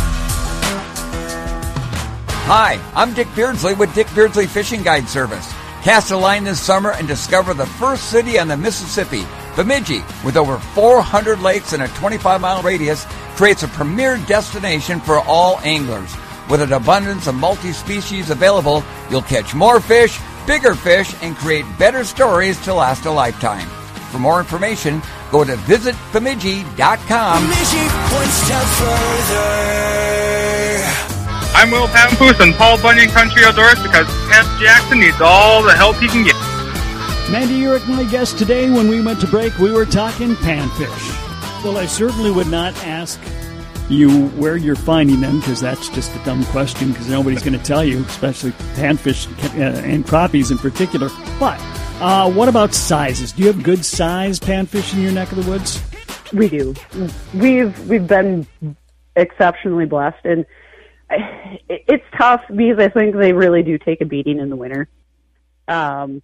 Hi, 2.45 2.79
I'm 2.93 3.13
Dick 3.13 3.27
Beardsley 3.35 3.73
with 3.73 3.93
Dick 3.95 4.07
Beardsley 4.13 4.47
Fishing 4.47 4.83
Guide 4.83 5.07
Service. 5.07 5.53
Cast 5.83 6.11
a 6.11 6.17
line 6.17 6.45
this 6.45 6.61
summer 6.61 6.91
and 6.93 7.05
discover 7.09 7.53
the 7.53 7.65
first 7.65 8.09
city 8.09 8.39
on 8.39 8.47
the 8.47 8.55
Mississippi. 8.55 9.27
Bemidji, 9.57 10.01
with 10.23 10.37
over 10.37 10.57
400 10.57 11.41
lakes 11.41 11.73
in 11.73 11.81
a 11.81 11.89
25 11.89 12.39
mile 12.39 12.61
radius, 12.61 13.05
creates 13.35 13.63
a 13.63 13.67
premier 13.67 14.15
destination 14.25 15.01
for 15.01 15.19
all 15.19 15.59
anglers. 15.59 16.15
With 16.49 16.61
an 16.61 16.71
abundance 16.71 17.27
of 17.27 17.35
multi 17.35 17.73
species 17.73 18.29
available, 18.29 18.81
you'll 19.09 19.23
catch 19.23 19.53
more 19.53 19.81
fish, 19.81 20.17
bigger 20.47 20.73
fish, 20.73 21.13
and 21.21 21.35
create 21.35 21.65
better 21.77 22.05
stories 22.05 22.57
to 22.61 22.73
last 22.73 23.03
a 23.03 23.11
lifetime. 23.11 23.67
For 24.09 24.19
more 24.19 24.39
information, 24.39 25.01
go 25.31 25.43
to 25.43 25.57
visitbemidji.com. 25.57 27.43
further. 28.79 30.22
I'm 31.63 31.71
Will 31.71 31.87
Pampus 31.87 32.41
and 32.41 32.53
Paul 32.55 32.77
Bunyan 32.81 33.07
Country 33.07 33.41
Outdoors 33.45 33.81
because 33.81 34.05
Kev 34.27 34.59
Jackson 34.59 34.99
needs 34.99 35.15
all 35.21 35.63
the 35.63 35.71
help 35.71 35.95
he 35.95 36.09
can 36.09 36.25
get. 36.25 36.35
Mandy 37.31 37.61
Uhrich, 37.61 37.87
my 37.87 38.03
guest 38.03 38.37
today. 38.37 38.69
When 38.69 38.89
we 38.89 39.01
went 39.01 39.21
to 39.21 39.27
break, 39.27 39.57
we 39.59 39.71
were 39.71 39.85
talking 39.85 40.35
panfish. 40.35 41.63
Well, 41.63 41.77
I 41.77 41.85
certainly 41.85 42.31
would 42.31 42.47
not 42.47 42.75
ask 42.85 43.17
you 43.87 44.27
where 44.31 44.57
you're 44.57 44.75
finding 44.75 45.21
them 45.21 45.39
because 45.39 45.61
that's 45.61 45.87
just 45.87 46.13
a 46.13 46.25
dumb 46.25 46.43
question 46.47 46.91
because 46.91 47.07
nobody's 47.07 47.41
going 47.41 47.57
to 47.57 47.63
tell 47.63 47.81
you, 47.81 48.03
especially 48.07 48.51
panfish 48.75 49.31
uh, 49.57 49.79
and 49.87 50.05
crappies 50.05 50.51
in 50.51 50.57
particular. 50.57 51.07
But 51.39 51.61
uh, 52.01 52.29
what 52.29 52.49
about 52.49 52.73
sizes? 52.73 53.31
Do 53.31 53.41
you 53.43 53.47
have 53.47 53.63
good 53.63 53.85
size 53.85 54.37
panfish 54.37 54.93
in 54.93 55.01
your 55.01 55.13
neck 55.13 55.31
of 55.31 55.41
the 55.41 55.49
woods? 55.49 55.81
We 56.33 56.49
do. 56.49 56.75
We've 57.33 57.87
we've 57.87 58.05
been 58.05 58.47
exceptionally 59.15 59.85
blessed, 59.85 60.25
and 60.25 60.41
I- 60.41 60.49
it's 61.69 62.05
tough 62.17 62.41
because 62.49 62.79
I 62.79 62.89
think 62.89 63.15
they 63.15 63.33
really 63.33 63.63
do 63.63 63.77
take 63.77 64.01
a 64.01 64.05
beating 64.05 64.39
in 64.39 64.49
the 64.49 64.55
winter. 64.55 64.87
Um, 65.67 66.21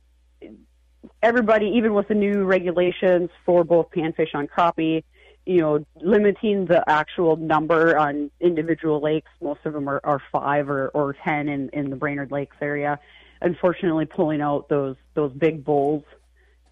everybody, 1.21 1.67
even 1.75 1.93
with 1.93 2.07
the 2.07 2.15
new 2.15 2.43
regulations 2.43 3.29
for 3.45 3.63
both 3.63 3.89
panfish 3.91 4.33
on 4.33 4.47
crappie, 4.47 5.03
you 5.45 5.61
know, 5.61 5.85
limiting 6.01 6.65
the 6.65 6.83
actual 6.87 7.35
number 7.35 7.97
on 7.97 8.29
individual 8.39 9.01
lakes. 9.01 9.31
Most 9.41 9.61
of 9.65 9.73
them 9.73 9.87
are, 9.87 9.99
are 10.03 10.21
five 10.31 10.69
or, 10.69 10.89
or 10.89 11.15
ten 11.23 11.49
in, 11.49 11.69
in 11.69 11.89
the 11.89 11.95
Brainerd 11.95 12.31
Lakes 12.31 12.57
area. 12.61 12.99
Unfortunately, 13.41 14.05
pulling 14.05 14.41
out 14.41 14.67
those 14.69 14.97
those 15.13 15.31
big 15.31 15.63
bulls 15.63 16.03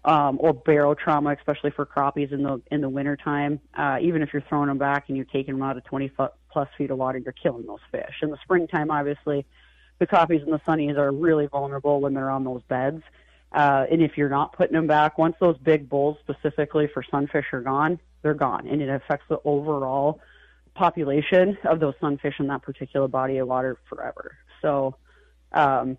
um, 0.04 0.38
or 0.40 0.54
barotrauma, 0.54 1.36
especially 1.36 1.70
for 1.70 1.84
crappies 1.84 2.32
in 2.32 2.42
the 2.42 2.60
in 2.70 2.80
the 2.80 2.88
wintertime. 2.88 3.60
Uh, 3.74 3.98
even 4.00 4.22
if 4.22 4.32
you're 4.32 4.42
throwing 4.48 4.68
them 4.68 4.78
back 4.78 5.04
and 5.08 5.16
you're 5.16 5.26
taking 5.26 5.54
them 5.54 5.62
out 5.62 5.76
of 5.76 5.84
20 5.84 6.08
foot 6.08 6.32
plus 6.50 6.68
feet 6.76 6.90
of 6.90 6.98
water, 6.98 7.18
you're 7.18 7.32
killing 7.32 7.66
those 7.66 7.80
fish. 7.90 8.16
In 8.22 8.30
the 8.30 8.38
springtime, 8.42 8.90
obviously, 8.90 9.44
the 9.98 10.06
crappies 10.06 10.42
and 10.42 10.52
the 10.52 10.60
sunnies 10.60 10.96
are 10.96 11.10
really 11.10 11.46
vulnerable 11.46 12.00
when 12.00 12.14
they're 12.14 12.30
on 12.30 12.44
those 12.44 12.62
beds. 12.68 13.02
Uh, 13.52 13.86
and 13.90 14.02
if 14.02 14.16
you're 14.16 14.28
not 14.28 14.52
putting 14.52 14.74
them 14.74 14.86
back, 14.86 15.16
once 15.18 15.34
those 15.40 15.56
big 15.58 15.88
bulls 15.88 16.18
specifically 16.20 16.86
for 16.92 17.02
sunfish 17.02 17.46
are 17.52 17.62
gone, 17.62 17.98
they're 18.22 18.34
gone, 18.34 18.66
and 18.68 18.82
it 18.82 18.90
affects 18.90 19.24
the 19.28 19.38
overall 19.44 20.20
population 20.74 21.56
of 21.64 21.80
those 21.80 21.94
sunfish 22.00 22.38
in 22.38 22.46
that 22.48 22.62
particular 22.62 23.08
body 23.08 23.38
of 23.38 23.48
water 23.48 23.78
forever. 23.88 24.36
So, 24.60 24.96
um, 25.52 25.96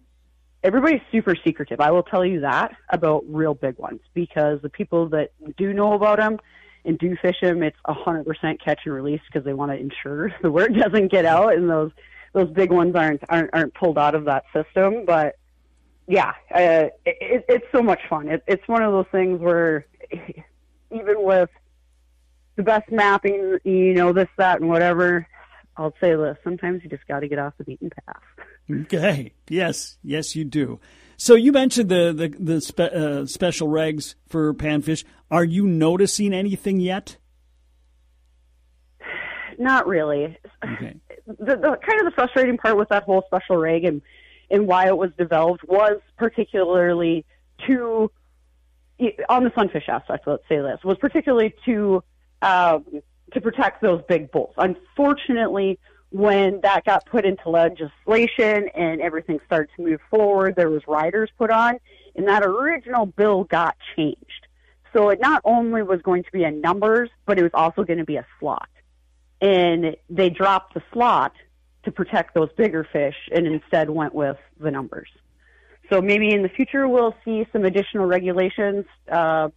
everybody's 0.64 1.02
super 1.12 1.36
secretive. 1.36 1.80
I 1.80 1.92
will 1.92 2.04
tell 2.04 2.26
you 2.26 2.42
that 2.42 2.76
about 2.90 3.24
real 3.28 3.54
big 3.54 3.78
ones 3.78 4.02
because 4.14 4.62
the 4.62 4.70
people 4.70 5.10
that 5.10 5.32
do 5.58 5.74
know 5.74 5.94
about 5.94 6.20
them 6.20 6.40
and 6.86 6.98
do 6.98 7.16
fish 7.22 7.38
them, 7.42 7.64
it's 7.64 7.78
a 7.86 7.94
hundred 7.94 8.26
percent 8.26 8.64
catch 8.64 8.82
and 8.86 8.94
release 8.94 9.22
because 9.28 9.46
they 9.46 9.54
want 9.54 9.72
to 9.72 9.78
ensure 9.78 10.34
the 10.42 10.52
word 10.52 10.76
doesn't 10.76 11.12
get 11.12 11.26
out 11.26 11.54
and 11.56 11.70
those 11.70 11.92
those 12.34 12.50
big 12.52 12.72
ones 12.72 12.96
aren't 12.96 13.24
aren't, 13.30 13.50
aren't 13.54 13.74
pulled 13.74 13.98
out 13.98 14.16
of 14.16 14.26
that 14.26 14.46
system. 14.54 15.06
But 15.06 15.38
yeah, 16.08 16.34
uh, 16.54 16.90
it, 17.06 17.46
it's 17.48 17.66
so 17.72 17.82
much 17.82 18.02
fun. 18.10 18.30
It, 18.30 18.44
it's 18.48 18.68
one 18.68 18.84
of 18.84 18.92
those 18.92 19.06
things 19.12 19.40
where 19.40 19.86
even 20.12 21.24
with 21.24 21.50
the 22.56 22.64
best 22.64 22.92
mapping, 22.92 23.58
you 23.64 23.94
know, 23.94 24.12
this, 24.12 24.28
that, 24.38 24.60
and 24.60 24.70
whatever, 24.70 25.26
I'll 25.78 25.94
say 26.02 26.16
this: 26.16 26.38
sometimes 26.44 26.84
you 26.84 26.90
just 26.90 27.08
got 27.08 27.22
to 27.22 27.28
get 27.28 27.40
off 27.40 27.54
the 27.58 27.64
beaten 27.64 27.90
path. 28.06 28.22
Okay. 28.72 29.34
Yes. 29.48 29.98
Yes, 30.04 30.36
you 30.36 30.46
do. 30.46 30.80
So 31.18 31.36
you 31.36 31.52
mentioned 31.52 31.90
the 31.90 32.14
the, 32.14 32.30
the 32.40 32.62
spe- 32.62 32.80
uh, 32.80 33.26
special 33.26 33.68
regs 33.68 34.16
for 34.28 34.54
panfish. 34.54 35.04
Are 35.30 35.44
you 35.44 35.68
noticing 35.68 36.34
anything 36.34 36.80
yet? 36.80 37.18
Not 39.58 39.88
really. 39.88 40.38
Okay. 40.64 40.96
the, 41.28 41.56
the 41.56 41.78
kind 41.86 42.00
of 42.00 42.06
the 42.06 42.12
frustrating 42.16 42.58
part 42.58 42.78
with 42.78 42.90
that 42.90 43.04
whole 43.04 43.24
special 43.28 43.58
reg 43.58 43.84
and 43.84 44.02
and 44.50 44.68
why 44.68 44.88
it 44.88 44.98
was 44.98 45.12
developed 45.18 45.64
was 45.68 46.00
particularly 46.18 47.26
to 47.68 48.10
on 49.30 49.44
the 49.44 49.52
sunfish 49.56 49.88
aspect. 49.88 50.28
Let's 50.28 50.44
say 50.50 50.58
this 50.58 50.80
was 50.84 50.98
particularly 51.00 51.54
to 51.66 52.04
um, 52.42 52.86
to 53.34 53.42
protect 53.42 53.82
those 53.82 54.02
big 54.08 54.32
bulls. 54.32 54.54
Unfortunately, 54.58 55.80
when 56.12 56.62
that 56.62 56.86
got 56.86 57.06
put 57.06 57.26
into 57.26 57.50
legislation 57.50 58.70
and 58.76 59.02
everything 59.02 59.40
started 59.46 59.70
to 59.76 59.84
move 59.84 60.00
forward, 60.10 60.56
there 60.56 60.70
was 60.70 60.82
riders 60.88 61.30
put 61.38 61.52
on, 61.52 61.80
and 62.16 62.28
that 62.28 62.44
original 62.44 63.06
bill 63.06 63.44
got 63.44 63.76
changed. 63.96 64.48
So 64.94 65.10
it 65.10 65.20
not 65.22 65.42
only 65.46 65.84
was 65.84 66.02
going 66.02 66.24
to 66.24 66.32
be 66.32 66.44
a 66.44 66.52
numbers, 66.52 67.10
but 67.26 67.38
it 67.38 67.44
was 67.44 67.52
also 67.54 67.84
going 67.84 68.00
to 68.00 68.06
be 68.06 68.16
a 68.16 68.26
slot 68.40 68.68
and 69.42 69.96
they 70.10 70.30
dropped 70.30 70.74
the 70.74 70.82
slot 70.92 71.34
to 71.84 71.92
protect 71.92 72.36
those 72.36 72.50
bigger 72.58 72.88
fish 72.92 73.16
and 73.32 73.48
instead 73.48 73.90
went 73.90 74.14
with 74.14 74.38
the 74.60 74.72
numbers. 74.72 75.10
So 75.90 76.02
maybe 76.02 76.32
in 76.32 76.44
the 76.44 76.50
future 76.50 76.88
we'll 76.88 77.16
see 77.26 77.48
some 77.52 77.66
additional 77.66 78.06
regulations 78.06 78.86
uh, 79.12 79.50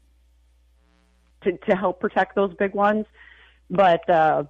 to 1.43 1.59
to 1.59 1.77
help 1.77 2.01
protect 2.01 2.37
those 2.37 2.55
big 2.55 2.75
ones, 2.75 3.07
but 3.69 4.09
uh, 4.09 4.45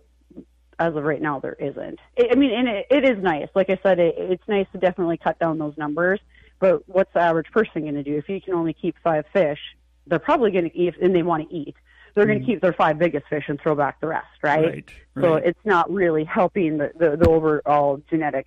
as 0.83 0.97
of 0.97 1.05
right 1.05 1.23
now 1.23 1.41
there 1.41 1.57
isn't. 1.59 1.99
I 2.19 2.35
mean, 2.35 2.53
and 2.53 2.69
it, 2.69 2.87
it 2.91 3.05
is 3.05 3.23
nice. 3.23 3.49
Like 3.55 3.71
I 3.71 3.79
said, 3.83 3.99
it, 3.99 4.15
it's 4.19 4.49
nice 4.49 4.67
to 4.73 4.79
definitely 4.79 5.17
cut 5.17 5.39
down 5.39 5.59
those 5.59 5.77
numbers. 5.77 6.21
But 6.59 6.89
what's 6.89 7.13
the 7.13 7.21
average 7.21 7.51
person 7.51 7.83
going 7.83 7.95
to 7.95 8.03
do 8.03 8.17
if 8.17 8.29
you 8.29 8.41
can 8.41 8.55
only 8.55 8.73
keep 8.73 8.97
five 9.03 9.25
fish? 9.33 9.59
They're 10.07 10.19
probably 10.19 10.51
going 10.51 10.69
to 10.69 10.77
eat, 10.77 10.95
and 11.01 11.15
they 11.15 11.23
want 11.23 11.49
to 11.49 11.55
eat 11.55 11.77
they're 12.15 12.27
going 12.27 12.41
to 12.41 12.47
keep 12.47 12.61
their 12.61 12.73
five 12.73 12.99
biggest 12.99 13.27
fish 13.29 13.45
and 13.49 13.61
throw 13.61 13.75
back 13.75 14.01
the 14.01 14.09
rest, 14.09 14.27
right? 14.43 14.65
Right, 14.65 14.91
So 15.21 15.35
it's 15.35 15.59
not 15.65 15.91
really 15.91 16.25
helping 16.25 16.79
the, 16.79 16.93
the, 16.99 17.17
the 17.17 17.29
overall 17.29 18.03
genetic 18.11 18.47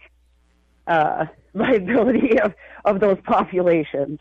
uh, 0.88 1.26
viability 1.54 2.40
of, 2.40 2.54
of 2.84 3.00
those 3.00 3.18
populations. 3.24 4.20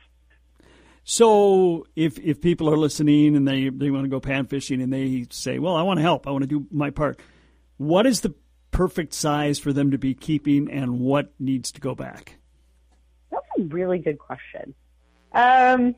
So 1.06 1.86
if 1.94 2.18
if 2.18 2.40
people 2.40 2.70
are 2.70 2.78
listening 2.78 3.36
and 3.36 3.46
they 3.46 3.68
they 3.68 3.90
want 3.90 4.04
to 4.04 4.08
go 4.08 4.20
pan 4.20 4.46
fishing 4.46 4.80
and 4.80 4.90
they 4.90 5.26
say, 5.28 5.58
"Well, 5.58 5.76
I 5.76 5.82
want 5.82 5.98
to 5.98 6.02
help. 6.02 6.26
I 6.26 6.30
want 6.30 6.44
to 6.44 6.48
do 6.48 6.66
my 6.70 6.88
part." 6.88 7.20
What 7.76 8.06
is 8.06 8.20
the 8.20 8.34
perfect 8.70 9.14
size 9.14 9.58
for 9.58 9.72
them 9.72 9.90
to 9.92 9.98
be 9.98 10.14
keeping 10.14 10.70
and 10.70 11.00
what 11.00 11.32
needs 11.38 11.72
to 11.72 11.80
go 11.80 11.94
back? 11.94 12.38
That's 13.30 13.46
a 13.58 13.62
really 13.62 13.98
good 13.98 14.18
question. 14.18 14.74
Um, 15.32 15.94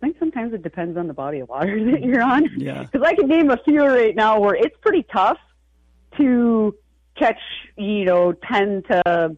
I 0.00 0.06
think 0.06 0.16
sometimes 0.18 0.52
it 0.54 0.62
depends 0.62 0.96
on 0.96 1.06
the 1.06 1.14
body 1.14 1.40
of 1.40 1.48
water 1.48 1.82
that 1.92 2.02
you're 2.02 2.22
on. 2.22 2.48
Yeah. 2.56 2.84
Because 2.84 3.02
I 3.06 3.14
can 3.14 3.28
name 3.28 3.50
a 3.50 3.58
few 3.64 3.84
right 3.84 4.14
now 4.14 4.40
where 4.40 4.54
it's 4.54 4.76
pretty 4.80 5.04
tough 5.12 5.38
to 6.16 6.74
catch, 7.16 7.40
you 7.76 8.04
know, 8.04 8.32
10 8.32 8.82
to 8.90 9.36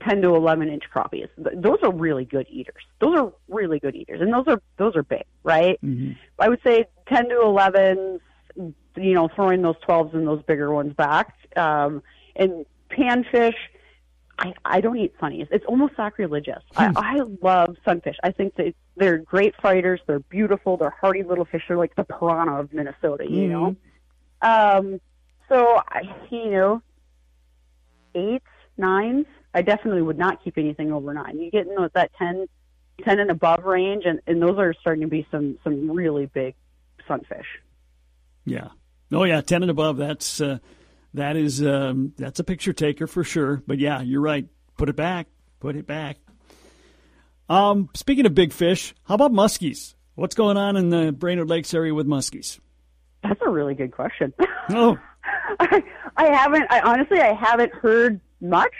10 0.00 0.22
to 0.22 0.34
11 0.34 0.68
inch 0.68 0.84
crappies. 0.94 1.28
Those 1.36 1.78
are 1.82 1.92
really 1.92 2.24
good 2.24 2.46
eaters. 2.48 2.82
Those 3.00 3.18
are 3.18 3.32
really 3.48 3.80
good 3.80 3.96
eaters. 3.96 4.20
And 4.20 4.32
those 4.32 4.44
are, 4.46 4.62
those 4.76 4.94
are 4.94 5.02
big, 5.02 5.24
right? 5.42 5.78
I 6.38 6.48
would 6.48 6.60
say 6.62 6.86
10 7.08 7.28
to 7.30 7.40
11, 7.42 8.20
you 8.96 9.14
know, 9.14 9.28
throwing 9.28 9.62
those 9.62 9.76
12s 9.88 10.14
and 10.14 10.26
those 10.26 10.42
bigger 10.42 10.72
ones 10.72 10.94
back. 10.94 11.34
Um, 11.56 12.02
and 12.36 12.64
panfish, 12.90 13.54
I, 14.38 14.54
I 14.64 14.80
don't 14.80 14.96
eat 14.96 15.14
funnies. 15.20 15.46
It's 15.50 15.64
almost 15.66 15.96
sacrilegious. 15.96 16.62
I, 16.76 16.92
I 16.96 17.20
love 17.42 17.76
sunfish. 17.84 18.16
I 18.22 18.30
think 18.30 18.56
that 18.56 18.74
they're 18.96 19.18
great 19.18 19.54
fighters. 19.60 20.00
They're 20.06 20.20
beautiful. 20.20 20.76
They're 20.76 20.94
hardy 20.98 21.22
little 21.22 21.44
fish. 21.44 21.62
They're 21.68 21.76
like 21.76 21.94
the 21.94 22.04
piranha 22.04 22.60
of 22.60 22.72
Minnesota, 22.72 23.30
you 23.30 23.48
know? 23.48 23.76
Um, 24.40 25.00
so, 25.48 25.82
I, 25.86 26.02
you 26.30 26.50
know, 26.50 26.82
eights, 28.14 28.46
nines, 28.78 29.26
I 29.52 29.62
definitely 29.62 30.02
would 30.02 30.18
not 30.18 30.42
keep 30.42 30.56
anything 30.56 30.92
over 30.92 31.12
nine. 31.12 31.38
You 31.38 31.50
get 31.50 31.66
in 31.66 31.74
those, 31.74 31.90
that 31.94 32.10
10, 32.18 32.46
10 33.04 33.18
and 33.18 33.30
above 33.30 33.64
range, 33.64 34.04
and, 34.06 34.20
and 34.26 34.40
those 34.40 34.58
are 34.58 34.72
starting 34.80 35.02
to 35.02 35.08
be 35.08 35.26
some, 35.30 35.58
some 35.64 35.90
really 35.90 36.26
big 36.26 36.54
sunfish. 37.06 37.46
Yeah. 38.44 38.68
Oh 39.12 39.24
yeah, 39.24 39.40
ten 39.40 39.62
and 39.62 39.70
above. 39.70 39.96
That's 39.96 40.40
uh, 40.40 40.58
that 41.14 41.36
is 41.36 41.64
um, 41.64 42.12
that's 42.16 42.38
a 42.38 42.44
picture 42.44 42.72
taker 42.72 43.06
for 43.06 43.24
sure. 43.24 43.62
But 43.66 43.78
yeah, 43.78 44.02
you're 44.02 44.20
right. 44.20 44.46
Put 44.76 44.88
it 44.88 44.96
back. 44.96 45.26
Put 45.58 45.76
it 45.76 45.86
back. 45.86 46.18
Um, 47.48 47.88
speaking 47.94 48.26
of 48.26 48.34
big 48.34 48.52
fish, 48.52 48.94
how 49.04 49.16
about 49.16 49.32
muskies? 49.32 49.94
What's 50.14 50.36
going 50.36 50.56
on 50.56 50.76
in 50.76 50.90
the 50.90 51.12
Brainerd 51.12 51.48
Lakes 51.48 51.74
area 51.74 51.92
with 51.92 52.06
muskies? 52.06 52.60
That's 53.22 53.40
a 53.44 53.50
really 53.50 53.74
good 53.74 53.92
question. 53.92 54.32
Oh, 54.72 54.96
I, 55.58 55.82
I 56.16 56.26
haven't. 56.26 56.66
I 56.70 56.80
honestly, 56.82 57.18
I 57.18 57.32
haven't 57.34 57.74
heard 57.74 58.20
much 58.40 58.72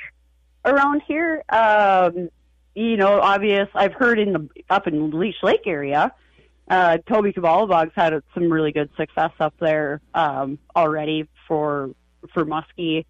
around 0.65 1.03
here. 1.05 1.43
Um, 1.49 2.29
you 2.77 2.97
know, 2.97 3.21
obvious. 3.21 3.69
I've 3.75 3.95
heard 3.95 4.21
in 4.21 4.33
the 4.33 4.49
up 4.71 4.87
in 4.87 5.11
Leech 5.11 5.43
Lake 5.43 5.67
area. 5.67 6.15
Uh, 6.71 6.99
Toby 6.99 7.33
Kvalevog's 7.33 7.93
had 7.97 8.15
some 8.33 8.51
really 8.51 8.71
good 8.71 8.91
success 8.97 9.33
up 9.41 9.55
there 9.59 10.01
um, 10.15 10.57
already 10.77 11.29
for 11.49 11.91
for 12.33 12.47
muskie. 12.47 13.07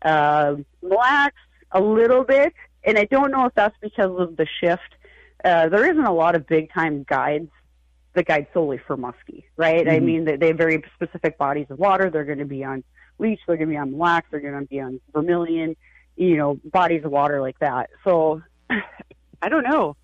Uh, 0.00 0.56
Lacs 0.80 1.36
a 1.72 1.80
little 1.80 2.24
bit, 2.24 2.54
and 2.84 2.98
I 2.98 3.04
don't 3.04 3.30
know 3.30 3.44
if 3.44 3.54
that's 3.54 3.76
because 3.82 4.18
of 4.18 4.36
the 4.38 4.46
shift. 4.60 4.96
Uh, 5.44 5.68
there 5.68 5.90
isn't 5.90 6.04
a 6.04 6.12
lot 6.12 6.34
of 6.34 6.46
big 6.46 6.72
time 6.72 7.04
guides 7.06 7.50
that 8.14 8.26
guide 8.26 8.46
solely 8.54 8.78
for 8.86 8.96
muskie, 8.96 9.44
right? 9.56 9.86
I 9.86 10.00
mean, 10.00 10.24
they, 10.24 10.36
they 10.36 10.48
have 10.48 10.56
very 10.56 10.82
specific 10.94 11.36
bodies 11.36 11.66
of 11.68 11.78
water. 11.78 12.08
They're 12.08 12.24
going 12.24 12.38
to 12.38 12.44
be 12.46 12.64
on 12.64 12.82
leech. 13.18 13.40
They're 13.46 13.56
going 13.56 13.68
to 13.68 13.72
be 13.72 13.78
on 13.78 13.90
Mille 13.90 14.22
They're 14.30 14.40
going 14.40 14.58
to 14.58 14.66
be 14.66 14.80
on 14.80 15.00
vermilion. 15.12 15.76
You 16.16 16.36
know, 16.36 16.60
bodies 16.64 17.04
of 17.04 17.10
water 17.10 17.42
like 17.42 17.58
that. 17.58 17.90
So, 18.04 18.42
I 19.42 19.48
don't 19.50 19.64
know. 19.64 19.96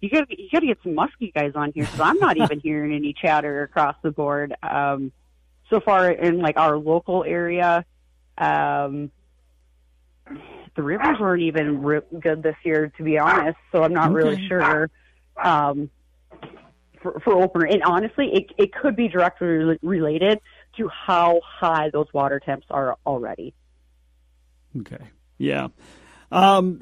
You 0.00 0.10
got 0.10 0.30
you 0.30 0.48
got 0.52 0.60
to 0.60 0.66
get 0.66 0.78
some 0.82 0.92
muskie 0.92 1.32
guys 1.34 1.52
on 1.54 1.72
here 1.72 1.84
because 1.84 2.00
I'm 2.00 2.18
not 2.18 2.36
even 2.42 2.60
hearing 2.60 2.94
any 2.94 3.12
chatter 3.12 3.62
across 3.62 3.96
the 4.02 4.10
board. 4.10 4.54
Um, 4.62 5.12
so 5.70 5.80
far 5.80 6.10
in 6.10 6.38
like 6.38 6.56
our 6.56 6.78
local 6.78 7.24
area, 7.24 7.84
um, 8.38 9.10
the 10.76 10.82
rivers 10.82 11.18
weren't 11.18 11.42
even 11.42 11.82
re- 11.82 12.00
good 12.20 12.42
this 12.42 12.56
year, 12.64 12.92
to 12.96 13.02
be 13.02 13.18
honest. 13.18 13.58
So 13.72 13.82
I'm 13.82 13.92
not 13.92 14.12
really 14.12 14.46
sure 14.46 14.90
um, 15.42 15.90
for, 17.02 17.20
for 17.20 17.42
opener. 17.42 17.66
And 17.66 17.82
honestly, 17.82 18.30
it 18.32 18.46
it 18.56 18.72
could 18.72 18.96
be 18.96 19.08
directly 19.08 19.46
re- 19.46 19.78
related 19.82 20.40
to 20.76 20.88
how 20.88 21.40
high 21.44 21.90
those 21.90 22.06
water 22.12 22.40
temps 22.40 22.66
are 22.70 22.96
already. 23.04 23.54
okay. 24.80 25.04
Yeah. 25.38 25.68
Um, 26.30 26.80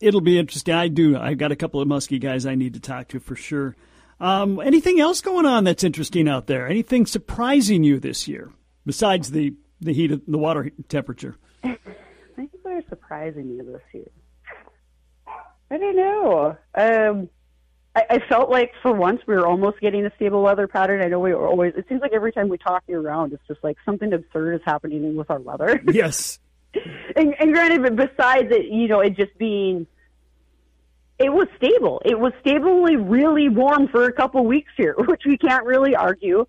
it'll 0.00 0.20
be 0.20 0.38
interesting. 0.38 0.74
I 0.74 0.88
do. 0.88 1.16
I've 1.16 1.38
got 1.38 1.52
a 1.52 1.56
couple 1.56 1.80
of 1.80 1.88
muskie 1.88 2.20
guys 2.20 2.46
I 2.46 2.54
need 2.54 2.74
to 2.74 2.80
talk 2.80 3.08
to 3.08 3.20
for 3.20 3.36
sure. 3.36 3.76
Um, 4.18 4.60
anything 4.60 5.00
else 5.00 5.20
going 5.20 5.46
on 5.46 5.64
that's 5.64 5.84
interesting 5.84 6.28
out 6.28 6.46
there? 6.46 6.66
Anything 6.66 7.06
surprising 7.06 7.84
you 7.84 7.98
this 8.00 8.26
year 8.26 8.50
besides 8.84 9.30
the 9.30 9.54
the 9.80 9.92
heat 9.92 10.10
of 10.10 10.22
the 10.26 10.38
water 10.38 10.70
temperature? 10.88 11.36
I 11.62 11.76
think 12.34 12.50
they're 12.64 12.82
surprising 12.88 13.56
me 13.56 13.64
this 13.64 13.82
year. 13.92 14.10
I 15.70 15.78
don't 15.78 15.96
know. 15.96 16.56
Um, 16.74 17.28
I, 17.94 18.02
I 18.10 18.18
felt 18.28 18.50
like 18.50 18.72
for 18.82 18.92
once 18.92 19.20
we 19.26 19.34
were 19.34 19.46
almost 19.46 19.80
getting 19.80 20.06
a 20.06 20.12
stable 20.16 20.42
weather 20.42 20.68
pattern. 20.68 21.02
I 21.02 21.08
know 21.08 21.18
we 21.18 21.34
were 21.34 21.46
always. 21.46 21.74
It 21.76 21.86
seems 21.88 22.00
like 22.00 22.12
every 22.12 22.32
time 22.32 22.48
we 22.48 22.58
talk 22.58 22.84
year 22.86 23.00
round, 23.00 23.32
it's 23.32 23.46
just 23.48 23.62
like 23.62 23.76
something 23.84 24.12
absurd 24.12 24.54
is 24.54 24.60
happening 24.64 25.16
with 25.16 25.30
our 25.30 25.40
weather. 25.40 25.82
Yes. 25.90 26.38
and, 27.16 27.34
and 27.38 27.52
granted, 27.52 27.82
but 27.82 27.96
besides 27.96 28.48
it, 28.50 28.66
you 28.66 28.88
know, 28.88 29.00
it 29.00 29.16
just 29.16 29.36
being, 29.38 29.86
it 31.18 31.32
was 31.32 31.48
stable. 31.56 32.02
It 32.04 32.18
was 32.18 32.32
stably 32.40 32.96
really 32.96 33.48
warm 33.48 33.88
for 33.88 34.04
a 34.04 34.12
couple 34.12 34.44
weeks 34.44 34.72
here, 34.76 34.94
which 34.98 35.22
we 35.24 35.38
can't 35.38 35.64
really 35.64 35.94
argue. 35.94 36.40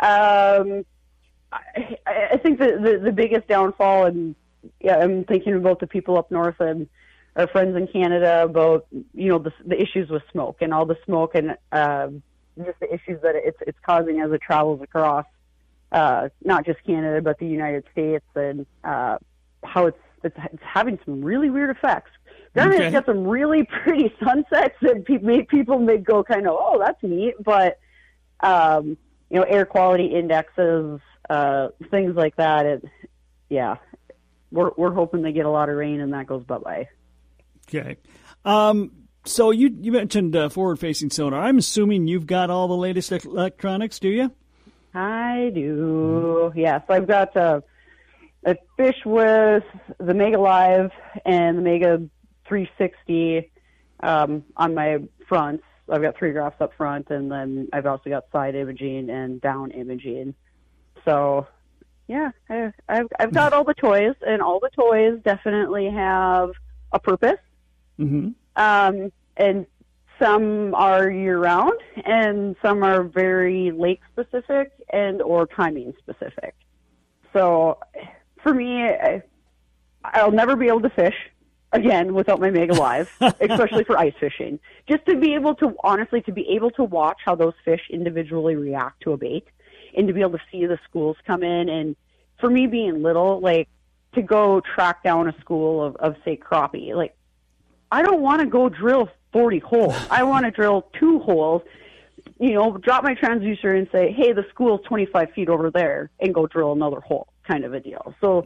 Um, 0.00 0.84
I, 1.52 1.96
I 2.32 2.36
think 2.36 2.58
the, 2.58 2.78
the 2.80 3.00
the 3.04 3.12
biggest 3.12 3.48
downfall, 3.48 4.04
and 4.06 4.34
yeah, 4.80 4.96
I'm 4.98 5.24
thinking 5.24 5.54
about 5.54 5.80
the 5.80 5.86
people 5.86 6.18
up 6.18 6.30
north 6.30 6.60
and 6.60 6.88
our 7.38 7.46
friends 7.46 7.76
in 7.76 7.86
Canada 7.86 8.42
about 8.42 8.86
you 9.14 9.28
know 9.28 9.38
the 9.38 9.52
the 9.64 9.80
issues 9.80 10.10
with 10.10 10.22
smoke 10.32 10.58
and 10.60 10.74
all 10.74 10.84
the 10.84 10.98
smoke 11.04 11.34
and 11.34 11.56
um, 11.72 12.22
just 12.58 12.78
the 12.80 12.92
issues 12.92 13.22
that 13.22 13.34
it's 13.36 13.58
it's 13.66 13.78
causing 13.86 14.20
as 14.20 14.32
it 14.32 14.42
travels 14.42 14.82
across 14.82 15.24
uh, 15.92 16.28
not 16.44 16.66
just 16.66 16.82
Canada 16.84 17.22
but 17.22 17.38
the 17.38 17.46
United 17.46 17.84
States 17.92 18.24
and 18.34 18.66
uh, 18.82 19.18
how 19.64 19.86
it's, 19.86 19.98
it's 20.24 20.36
it's 20.52 20.62
having 20.62 20.98
some 21.04 21.22
really 21.24 21.50
weird 21.50 21.70
effects. 21.70 22.10
Then 22.54 22.72
Okay. 22.72 22.86
it's 22.86 22.92
got 22.92 23.06
some 23.06 23.26
really 23.26 23.64
pretty 23.84 24.12
sunsets 24.22 24.74
that 24.82 25.04
pe- 25.04 25.18
make 25.18 25.48
people 25.48 25.78
may 25.78 25.98
go 25.98 26.22
kind 26.24 26.46
of 26.46 26.56
oh 26.58 26.78
that's 26.84 27.02
neat, 27.02 27.34
but 27.44 27.78
um, 28.40 28.96
you 29.30 29.36
know 29.38 29.42
air 29.42 29.64
quality 29.66 30.06
indexes, 30.06 31.00
uh, 31.30 31.68
things 31.90 32.14
like 32.16 32.36
that. 32.36 32.66
It, 32.66 32.84
yeah, 33.48 33.76
we're 34.50 34.70
we're 34.76 34.92
hoping 34.94 35.22
they 35.22 35.32
get 35.32 35.46
a 35.46 35.50
lot 35.50 35.68
of 35.68 35.76
rain 35.76 36.00
and 36.00 36.12
that 36.12 36.26
goes 36.26 36.44
bye 36.44 36.58
bye. 36.58 36.88
Okay. 37.68 37.96
Um, 38.44 38.92
so 39.24 39.50
you 39.50 39.74
you 39.80 39.92
mentioned 39.92 40.34
uh, 40.34 40.48
forward 40.48 40.78
facing 40.78 41.10
sonar. 41.10 41.40
I'm 41.40 41.58
assuming 41.58 42.06
you've 42.08 42.26
got 42.26 42.48
all 42.50 42.66
the 42.68 42.76
latest 42.76 43.12
electronics, 43.12 43.98
do 43.98 44.08
you? 44.08 44.32
I 44.94 45.50
do. 45.54 46.50
Yes, 46.56 46.82
I've 46.88 47.06
got 47.06 47.36
uh, 47.36 47.60
a 48.48 48.56
fish 48.76 48.96
with 49.04 49.64
the 49.98 50.14
Mega 50.14 50.38
Live 50.38 50.90
and 51.24 51.58
the 51.58 51.62
Mega 51.62 51.98
360 52.46 53.50
um, 54.00 54.44
on 54.56 54.74
my 54.74 54.98
fronts. 55.28 55.64
I've 55.90 56.02
got 56.02 56.16
three 56.18 56.32
graphs 56.32 56.60
up 56.60 56.72
front, 56.76 57.10
and 57.10 57.30
then 57.30 57.68
I've 57.72 57.86
also 57.86 58.10
got 58.10 58.24
side 58.32 58.54
imaging 58.54 59.10
and 59.10 59.40
down 59.40 59.70
imaging. 59.70 60.34
So, 61.04 61.46
yeah, 62.06 62.30
I, 62.48 62.72
I've 62.88 63.06
I've 63.18 63.32
got 63.32 63.52
all 63.52 63.64
the 63.64 63.74
toys, 63.74 64.14
and 64.26 64.42
all 64.42 64.60
the 64.60 64.70
toys 64.70 65.20
definitely 65.24 65.90
have 65.90 66.50
a 66.92 66.98
purpose. 66.98 67.40
Mm-hmm. 67.98 68.30
Um, 68.56 69.12
and 69.36 69.66
some 70.20 70.74
are 70.74 71.10
year 71.10 71.38
round 71.38 71.80
and 72.04 72.56
some 72.60 72.82
are 72.82 73.04
very 73.04 73.70
lake 73.70 74.00
specific 74.12 74.72
and 74.92 75.22
or 75.22 75.46
timing 75.46 75.94
specific. 75.98 76.54
So 77.32 77.78
for 78.42 78.54
me, 78.54 78.82
I, 78.84 79.22
I'll 80.04 80.32
never 80.32 80.56
be 80.56 80.68
able 80.68 80.82
to 80.82 80.90
fish 80.90 81.16
again 81.72 82.14
without 82.14 82.40
my 82.40 82.50
Mega 82.50 82.74
Live, 82.74 83.10
especially 83.20 83.84
for 83.84 83.98
ice 83.98 84.14
fishing. 84.18 84.58
Just 84.88 85.04
to 85.06 85.16
be 85.16 85.34
able 85.34 85.54
to, 85.56 85.74
honestly, 85.84 86.22
to 86.22 86.32
be 86.32 86.48
able 86.50 86.70
to 86.72 86.84
watch 86.84 87.18
how 87.24 87.34
those 87.34 87.54
fish 87.64 87.82
individually 87.90 88.56
react 88.56 89.02
to 89.02 89.12
a 89.12 89.16
bait 89.16 89.46
and 89.96 90.06
to 90.08 90.14
be 90.14 90.20
able 90.20 90.32
to 90.32 90.44
see 90.50 90.66
the 90.66 90.78
schools 90.88 91.16
come 91.26 91.42
in. 91.42 91.68
And 91.68 91.96
for 92.40 92.48
me 92.48 92.66
being 92.66 93.02
little, 93.02 93.40
like 93.40 93.68
to 94.14 94.22
go 94.22 94.60
track 94.60 95.02
down 95.02 95.28
a 95.28 95.38
school 95.40 95.84
of, 95.84 95.96
of 95.96 96.16
say 96.24 96.36
crappie, 96.36 96.94
like 96.94 97.14
I 97.90 98.02
don't 98.02 98.20
want 98.20 98.40
to 98.40 98.46
go 98.46 98.68
drill 98.68 99.08
40 99.32 99.58
holes. 99.58 99.96
I 100.10 100.22
want 100.24 100.44
to 100.44 100.50
drill 100.50 100.90
two 100.98 101.18
holes, 101.20 101.62
you 102.38 102.52
know, 102.52 102.76
drop 102.78 103.04
my 103.04 103.14
transducer 103.14 103.76
and 103.76 103.88
say, 103.92 104.12
hey, 104.12 104.32
the 104.32 104.44
school's 104.50 104.80
25 104.86 105.32
feet 105.32 105.48
over 105.48 105.70
there 105.70 106.10
and 106.20 106.34
go 106.34 106.46
drill 106.46 106.72
another 106.72 107.00
hole 107.00 107.28
kind 107.48 107.64
of 107.64 107.74
a 107.74 107.80
deal. 107.80 108.14
So 108.20 108.44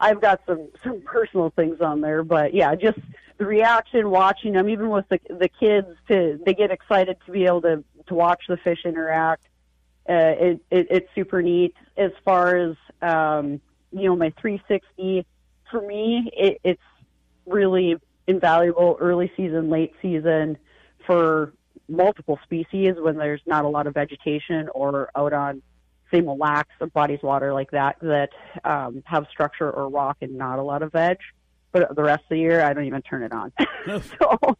I've 0.00 0.20
got 0.20 0.40
some, 0.46 0.68
some 0.82 1.02
personal 1.02 1.50
things 1.50 1.80
on 1.80 2.00
there, 2.00 2.22
but 2.22 2.54
yeah, 2.54 2.74
just 2.74 2.98
the 3.36 3.44
reaction 3.44 4.10
watching 4.10 4.52
them, 4.52 4.68
even 4.68 4.88
with 4.88 5.06
the, 5.08 5.18
the 5.28 5.48
kids 5.48 5.88
to, 6.08 6.40
they 6.46 6.54
get 6.54 6.70
excited 6.70 7.16
to 7.26 7.32
be 7.32 7.44
able 7.44 7.62
to, 7.62 7.84
to 8.06 8.14
watch 8.14 8.44
the 8.48 8.56
fish 8.56 8.80
interact. 8.84 9.44
Uh, 10.08 10.36
it, 10.38 10.60
it, 10.70 10.86
it's 10.90 11.08
super 11.14 11.42
neat 11.42 11.74
as 11.96 12.12
far 12.24 12.56
as, 12.56 12.76
um, 13.02 13.60
you 13.90 14.04
know, 14.04 14.16
my 14.16 14.32
360 14.40 15.26
for 15.70 15.80
me, 15.80 16.30
it, 16.36 16.60
it's 16.62 16.82
really 17.46 17.96
invaluable 18.26 18.96
early 19.00 19.32
season, 19.36 19.70
late 19.70 19.92
season 20.00 20.56
for 21.06 21.52
multiple 21.88 22.38
species 22.44 22.94
when 22.98 23.16
there's 23.16 23.42
not 23.46 23.64
a 23.64 23.68
lot 23.68 23.86
of 23.86 23.94
vegetation 23.94 24.68
or 24.74 25.10
out 25.16 25.32
on 25.32 25.62
say 26.10 26.20
Mille 26.20 26.36
Lacs 26.36 26.70
or 26.80 26.86
bodies 26.88 27.18
of 27.22 27.24
water 27.24 27.52
like 27.52 27.70
that 27.72 27.96
that 28.00 28.30
um, 28.64 29.02
have 29.06 29.26
structure 29.30 29.70
or 29.70 29.88
rock 29.88 30.18
and 30.20 30.36
not 30.36 30.58
a 30.58 30.62
lot 30.62 30.82
of 30.82 30.92
veg. 30.92 31.18
But 31.72 31.94
the 31.96 32.02
rest 32.02 32.22
of 32.22 32.28
the 32.30 32.38
year, 32.38 32.62
I 32.62 32.72
don't 32.72 32.84
even 32.84 33.02
turn 33.02 33.22
it 33.22 33.32
on. 33.32 33.52
so 34.18 34.56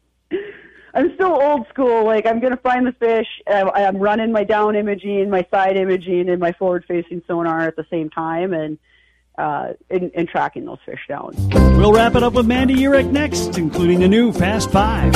I'm 0.94 1.14
still 1.14 1.40
old 1.40 1.66
school. 1.68 2.04
Like 2.04 2.26
I'm 2.26 2.40
gonna 2.40 2.56
find 2.56 2.86
the 2.86 2.92
fish. 2.92 3.26
I'm, 3.46 3.70
I'm 3.70 3.96
running 3.96 4.32
my 4.32 4.44
down 4.44 4.76
imaging, 4.76 5.30
my 5.30 5.46
side 5.50 5.76
imaging, 5.76 6.28
and 6.28 6.40
my 6.40 6.52
forward 6.52 6.84
facing 6.86 7.22
sonar 7.26 7.62
at 7.62 7.76
the 7.76 7.86
same 7.90 8.10
time, 8.10 8.52
and 8.52 8.78
uh, 9.36 9.72
in, 9.90 10.10
in 10.10 10.26
tracking 10.26 10.64
those 10.64 10.78
fish 10.86 11.00
down. 11.08 11.34
We'll 11.76 11.92
wrap 11.92 12.14
it 12.14 12.22
up 12.22 12.34
with 12.34 12.46
Mandy 12.46 12.76
Uhrich 12.76 13.10
next, 13.10 13.58
including 13.58 14.00
the 14.00 14.08
new 14.08 14.32
Fast 14.32 14.70
Five. 14.70 15.12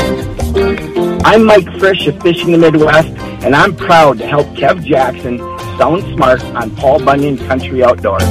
I'm 1.25 1.45
Mike 1.45 1.73
Frisch 1.79 2.07
of 2.09 2.21
Fishing 2.21 2.53
the 2.53 2.59
Midwest, 2.59 3.09
and 3.45 3.55
I'm 3.55 3.77
proud 3.77 4.19
to 4.19 4.27
help 4.27 4.47
Kev 4.49 4.85
Jackson 4.85 5.39
sound 5.79 6.03
smart 6.15 6.43
on 6.57 6.75
Paul 6.75 7.05
Bunyan 7.05 7.39
Country 7.39 7.85
Outdoors. 7.85 8.25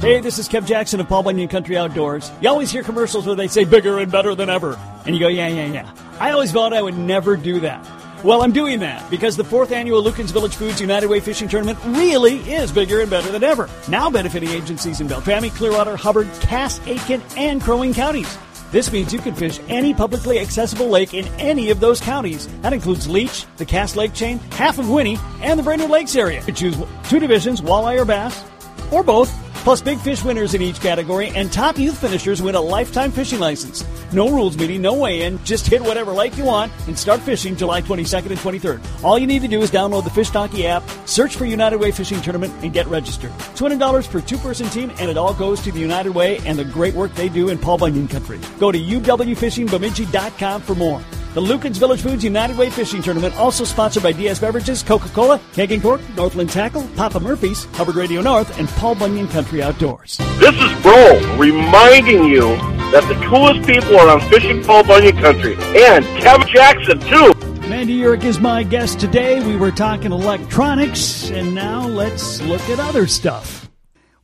Hey, 0.00 0.20
this 0.20 0.38
is 0.38 0.48
Kev 0.48 0.64
Jackson 0.64 1.00
of 1.00 1.08
Paul 1.08 1.24
Bunyan 1.24 1.48
Country 1.48 1.76
Outdoors. 1.76 2.30
You 2.40 2.48
always 2.48 2.70
hear 2.70 2.84
commercials 2.84 3.26
where 3.26 3.34
they 3.34 3.48
say 3.48 3.64
bigger 3.64 3.98
and 3.98 4.10
better 4.10 4.36
than 4.36 4.48
ever. 4.48 4.78
And 5.04 5.16
you 5.16 5.20
go, 5.20 5.26
yeah, 5.26 5.48
yeah, 5.48 5.66
yeah. 5.66 5.90
I 6.20 6.30
always 6.30 6.52
thought 6.52 6.72
I 6.72 6.80
would 6.80 6.96
never 6.96 7.36
do 7.36 7.58
that. 7.60 7.84
Well, 8.22 8.42
I'm 8.42 8.52
doing 8.52 8.78
that 8.80 9.10
because 9.10 9.36
the 9.36 9.42
fourth 9.42 9.72
annual 9.72 10.00
Lueken's 10.02 10.30
Village 10.30 10.54
Foods 10.54 10.80
United 10.80 11.08
Way 11.08 11.18
Fishing 11.18 11.48
Tournament 11.48 11.78
really 11.84 12.36
is 12.52 12.70
bigger 12.70 13.00
and 13.00 13.10
better 13.10 13.32
than 13.32 13.42
ever. 13.42 13.68
Now 13.88 14.10
benefiting 14.10 14.50
agencies 14.50 15.00
in 15.00 15.08
Beltrami, 15.08 15.50
Clearwater, 15.50 15.96
Hubbard, 15.96 16.28
Cass, 16.40 16.78
Aitkin, 16.80 17.20
and 17.36 17.60
Crow 17.60 17.78
Wing 17.78 17.94
counties. 17.94 18.38
This 18.70 18.92
means 18.92 19.14
you 19.14 19.18
can 19.18 19.34
fish 19.34 19.60
any 19.68 19.94
publicly 19.94 20.38
accessible 20.38 20.88
lake 20.88 21.14
in 21.14 21.26
any 21.38 21.70
of 21.70 21.80
those 21.80 22.00
counties. 22.00 22.46
That 22.60 22.74
includes 22.74 23.08
Leech, 23.08 23.46
the 23.56 23.64
Cass 23.64 23.96
Lake 23.96 24.12
Chain, 24.12 24.38
half 24.52 24.78
of 24.78 24.90
Winnie, 24.90 25.18
and 25.40 25.58
the 25.58 25.62
Brainerd 25.62 25.88
Lakes 25.88 26.14
area. 26.16 26.44
You 26.46 26.52
choose 26.52 26.76
two 27.08 27.18
divisions, 27.18 27.62
walleye 27.62 27.98
or 27.98 28.04
bass, 28.04 28.44
or 28.90 29.02
both, 29.02 29.32
plus 29.68 29.82
big 29.82 29.98
fish 29.98 30.24
winners 30.24 30.54
in 30.54 30.62
each 30.62 30.80
category, 30.80 31.28
and 31.28 31.52
top 31.52 31.76
youth 31.76 31.98
finishers 31.98 32.40
win 32.40 32.54
a 32.54 32.60
lifetime 32.60 33.12
fishing 33.12 33.38
license. 33.38 33.84
No 34.14 34.30
rules 34.30 34.56
meeting, 34.56 34.80
no 34.80 34.94
weigh 34.94 35.24
in, 35.24 35.38
just 35.44 35.66
hit 35.66 35.82
whatever 35.82 36.10
lake 36.10 36.38
you 36.38 36.44
want 36.44 36.72
and 36.86 36.98
start 36.98 37.20
fishing 37.20 37.54
July 37.54 37.82
22nd 37.82 38.30
and 38.30 38.38
23rd. 38.38 39.04
All 39.04 39.18
you 39.18 39.26
need 39.26 39.42
to 39.42 39.48
do 39.48 39.60
is 39.60 39.70
download 39.70 40.04
the 40.04 40.10
Fish 40.10 40.30
Donkey 40.30 40.66
app, 40.66 40.82
search 41.04 41.36
for 41.36 41.44
United 41.44 41.76
Way 41.76 41.90
Fishing 41.90 42.22
Tournament, 42.22 42.50
and 42.62 42.72
get 42.72 42.86
registered. 42.86 43.30
$200 43.56 44.10
per 44.10 44.22
two 44.22 44.38
person 44.38 44.68
team, 44.68 44.90
and 45.00 45.10
it 45.10 45.18
all 45.18 45.34
goes 45.34 45.60
to 45.60 45.70
the 45.70 45.80
United 45.80 46.14
Way 46.14 46.38
and 46.46 46.58
the 46.58 46.64
great 46.64 46.94
work 46.94 47.14
they 47.14 47.28
do 47.28 47.50
in 47.50 47.58
Paul 47.58 47.76
Bunyan 47.76 48.08
Country. 48.08 48.40
Go 48.58 48.72
to 48.72 48.78
uwfishingbemidji.com 48.78 50.62
for 50.62 50.76
more. 50.76 51.02
The 51.38 51.44
Lueken's 51.44 51.78
Village 51.78 52.02
Foods 52.02 52.24
United 52.24 52.58
Way 52.58 52.68
Fishing 52.68 53.00
Tournament, 53.00 53.32
also 53.38 53.62
sponsored 53.62 54.02
by 54.02 54.10
DS 54.10 54.40
Beverages, 54.40 54.82
Coca 54.82 55.08
Cola, 55.10 55.40
Keg 55.52 55.70
and 55.70 55.80
Cork, 55.80 56.00
Northland 56.16 56.50
Tackle, 56.50 56.82
Papa 56.96 57.20
Murphy's, 57.20 57.66
Hubbard 57.66 57.94
Radio 57.94 58.20
North, 58.20 58.58
and 58.58 58.68
Paul 58.70 58.96
Bunyan 58.96 59.28
Country 59.28 59.62
Outdoors. 59.62 60.16
This 60.40 60.56
is 60.56 60.82
Bro 60.82 61.36
reminding 61.36 62.24
you 62.24 62.56
that 62.90 63.04
the 63.06 63.14
coolest 63.24 63.64
people 63.68 63.96
are 64.00 64.08
on 64.08 64.20
Fishing 64.28 64.64
Paul 64.64 64.82
Bunyan 64.82 65.16
Country. 65.18 65.54
And 65.76 66.04
Kevin 66.20 66.48
Jackson, 66.48 66.98
too. 66.98 67.32
Mandy 67.68 68.00
Uhrich 68.00 68.24
is 68.24 68.40
my 68.40 68.64
guest 68.64 68.98
today. 68.98 69.40
We 69.40 69.54
were 69.54 69.70
talking 69.70 70.10
electronics, 70.10 71.30
and 71.30 71.54
now 71.54 71.86
let's 71.86 72.40
look 72.40 72.62
at 72.62 72.80
other 72.80 73.06
stuff. 73.06 73.70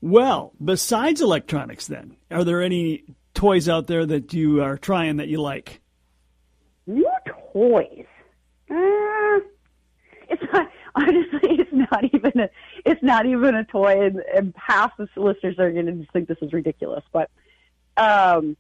Well, 0.01 0.53
besides 0.61 1.21
electronics, 1.21 1.87
then, 1.87 2.17
are 2.33 2.43
there 2.43 2.61
any 2.61 3.05
toys 3.35 3.69
out 3.69 3.87
there 3.87 4.05
that 4.05 4.35
you 4.35 4.65
are 4.65 4.77
trying 4.77 5.19
that 5.19 5.29
you 5.29 5.41
like? 5.41 5.81
New 6.87 7.11
toys. 7.53 8.07
Uh, 8.71 9.41
it's 10.29 10.43
not 10.53 10.71
honestly. 10.95 11.41
It's 11.43 11.73
not 11.73 12.05
even 12.13 12.41
a. 12.41 12.51
It's 12.85 13.03
not 13.03 13.27
even 13.27 13.55
a 13.55 13.65
toy, 13.65 14.05
and, 14.05 14.23
and 14.35 14.55
half 14.57 14.97
the 14.97 15.09
listeners 15.17 15.59
are 15.59 15.71
going 15.71 15.87
to 15.87 15.93
just 15.93 16.13
think 16.13 16.29
this 16.29 16.39
is 16.43 16.53
ridiculous. 16.53 17.05
But 17.13 17.31
um, 17.97 18.57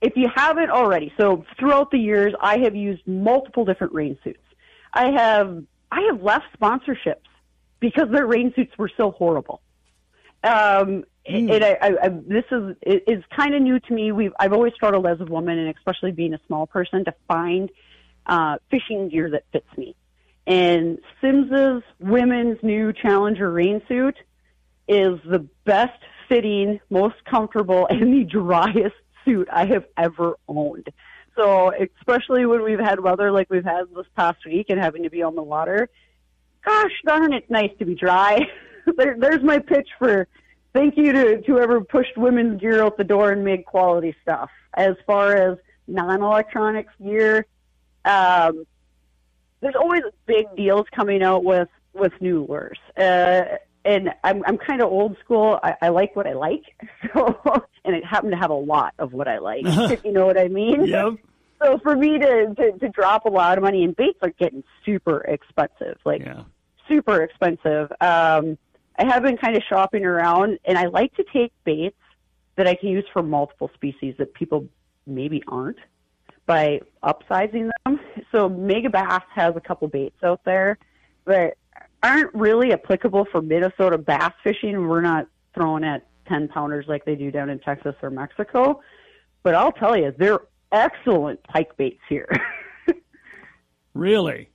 if 0.00 0.16
you 0.16 0.28
haven't 0.34 0.70
already, 0.70 1.12
so 1.18 1.44
throughout 1.58 1.90
the 1.90 1.98
years, 1.98 2.34
I 2.40 2.58
have 2.58 2.76
used 2.76 3.06
multiple 3.06 3.64
different 3.64 3.92
rain 3.94 4.18
suits. 4.22 4.38
I 4.92 5.10
have 5.12 5.64
I 5.90 6.02
have 6.10 6.22
left 6.22 6.46
sponsorships 6.60 7.16
because 7.80 8.08
their 8.10 8.26
rain 8.26 8.52
suits 8.54 8.76
were 8.78 8.90
so 8.96 9.10
horrible. 9.10 9.60
Um, 10.42 11.04
Hmm. 11.28 11.50
and 11.50 11.64
I, 11.64 11.78
I, 11.80 11.90
I, 12.02 12.08
this 12.08 12.44
is 12.50 12.76
it 12.82 13.04
is 13.06 13.24
kind 13.36 13.54
of 13.54 13.62
new 13.62 13.80
to 13.80 13.92
me. 13.92 14.12
We've 14.12 14.32
I've 14.38 14.52
always 14.52 14.74
struggled 14.74 15.06
as 15.06 15.20
a 15.20 15.24
woman, 15.24 15.58
and 15.58 15.74
especially 15.76 16.12
being 16.12 16.34
a 16.34 16.40
small 16.46 16.66
person, 16.66 17.04
to 17.04 17.14
find 17.26 17.70
uh, 18.26 18.58
fishing 18.70 19.08
gear 19.08 19.30
that 19.30 19.44
fits 19.52 19.68
me. 19.76 19.96
And 20.46 20.98
Simms's 21.20 21.82
women's 21.98 22.58
new 22.62 22.92
Challenger 22.92 23.50
rain 23.50 23.82
suit 23.88 24.16
is 24.86 25.18
the 25.28 25.46
best 25.64 26.00
fitting, 26.28 26.80
most 26.90 27.16
comfortable, 27.24 27.86
and 27.90 28.12
the 28.12 28.24
driest 28.24 28.94
suit 29.24 29.48
I 29.52 29.66
have 29.66 29.84
ever 29.96 30.38
owned. 30.48 30.88
So, 31.36 31.72
especially 31.98 32.46
when 32.46 32.62
we've 32.62 32.78
had 32.78 33.00
weather 33.00 33.30
like 33.30 33.50
we've 33.50 33.64
had 33.64 33.84
this 33.94 34.06
past 34.16 34.38
week 34.46 34.66
and 34.70 34.80
having 34.80 35.02
to 35.02 35.10
be 35.10 35.22
on 35.22 35.34
the 35.34 35.42
water, 35.42 35.88
gosh 36.64 36.92
darn, 37.04 37.32
it's 37.32 37.50
nice 37.50 37.70
to 37.78 37.84
be 37.84 37.94
dry. 37.94 38.40
there, 38.96 39.16
there's 39.18 39.42
my 39.42 39.58
pitch 39.58 39.88
for 39.98 40.28
thank 40.76 40.96
you 40.96 41.12
to, 41.12 41.40
to 41.42 41.46
whoever 41.46 41.80
pushed 41.80 42.16
women's 42.16 42.60
gear 42.60 42.82
out 42.82 42.96
the 42.96 43.04
door 43.04 43.32
and 43.32 43.44
made 43.44 43.64
quality 43.64 44.14
stuff. 44.22 44.50
As 44.74 44.94
far 45.06 45.34
as 45.34 45.58
non-electronics 45.88 46.92
gear, 47.02 47.46
um, 48.04 48.66
there's 49.60 49.74
always 49.74 50.02
big 50.26 50.46
deals 50.56 50.86
coming 50.94 51.22
out 51.22 51.42
with 51.44 51.68
with 51.94 52.12
new 52.20 52.44
lures. 52.44 52.78
Uh, 52.96 53.42
and 53.84 54.10
I'm 54.22 54.42
I'm 54.46 54.58
kind 54.58 54.82
of 54.82 54.90
old 54.92 55.16
school. 55.24 55.58
I, 55.62 55.74
I 55.80 55.88
like 55.88 56.14
what 56.14 56.26
I 56.26 56.34
like, 56.34 56.62
so 57.14 57.40
and 57.84 57.96
I 57.96 58.06
happen 58.06 58.30
to 58.30 58.36
have 58.36 58.50
a 58.50 58.54
lot 58.54 58.92
of 58.98 59.12
what 59.12 59.28
I 59.28 59.38
like. 59.38 59.62
if 59.64 60.04
you 60.04 60.12
know 60.12 60.26
what 60.26 60.38
I 60.38 60.48
mean. 60.48 60.86
Yep. 60.86 61.14
So 61.58 61.78
for 61.78 61.96
me 61.96 62.18
to, 62.18 62.54
to 62.54 62.72
to 62.80 62.88
drop 62.90 63.24
a 63.24 63.30
lot 63.30 63.56
of 63.56 63.64
money 63.64 63.82
and 63.82 63.96
baits 63.96 64.18
are 64.20 64.28
getting 64.28 64.62
super 64.84 65.20
expensive, 65.22 65.96
like 66.04 66.20
Yeah. 66.20 66.42
super 66.86 67.22
expensive. 67.22 67.90
Um, 67.98 68.58
I 68.98 69.04
have 69.04 69.22
been 69.22 69.36
kind 69.36 69.56
of 69.56 69.62
shopping 69.68 70.04
around, 70.04 70.58
and 70.64 70.78
I 70.78 70.86
like 70.86 71.14
to 71.16 71.24
take 71.32 71.52
baits 71.64 71.96
that 72.56 72.66
I 72.66 72.74
can 72.74 72.88
use 72.88 73.04
for 73.12 73.22
multiple 73.22 73.70
species 73.74 74.14
that 74.18 74.34
people 74.34 74.66
maybe 75.06 75.42
aren't 75.48 75.78
by 76.46 76.80
upsizing 77.02 77.70
them. 77.84 78.00
So 78.32 78.48
Megabass 78.48 79.22
has 79.34 79.54
a 79.56 79.60
couple 79.60 79.88
baits 79.88 80.22
out 80.24 80.40
there 80.44 80.78
that 81.26 81.56
aren't 82.02 82.34
really 82.34 82.72
applicable 82.72 83.26
for 83.30 83.42
Minnesota 83.42 83.98
bass 83.98 84.32
fishing. 84.42 84.86
We're 84.86 85.02
not 85.02 85.26
throwing 85.54 85.84
at 85.84 86.06
10 86.28 86.48
pounders 86.48 86.86
like 86.88 87.04
they 87.04 87.14
do 87.14 87.30
down 87.30 87.50
in 87.50 87.58
Texas 87.58 87.94
or 88.02 88.10
Mexico. 88.10 88.80
But 89.42 89.54
I'll 89.54 89.72
tell 89.72 89.96
you, 89.96 90.14
they're 90.16 90.40
excellent 90.72 91.42
pike 91.44 91.76
baits 91.76 92.00
here. 92.08 92.28
Really? 93.96 94.50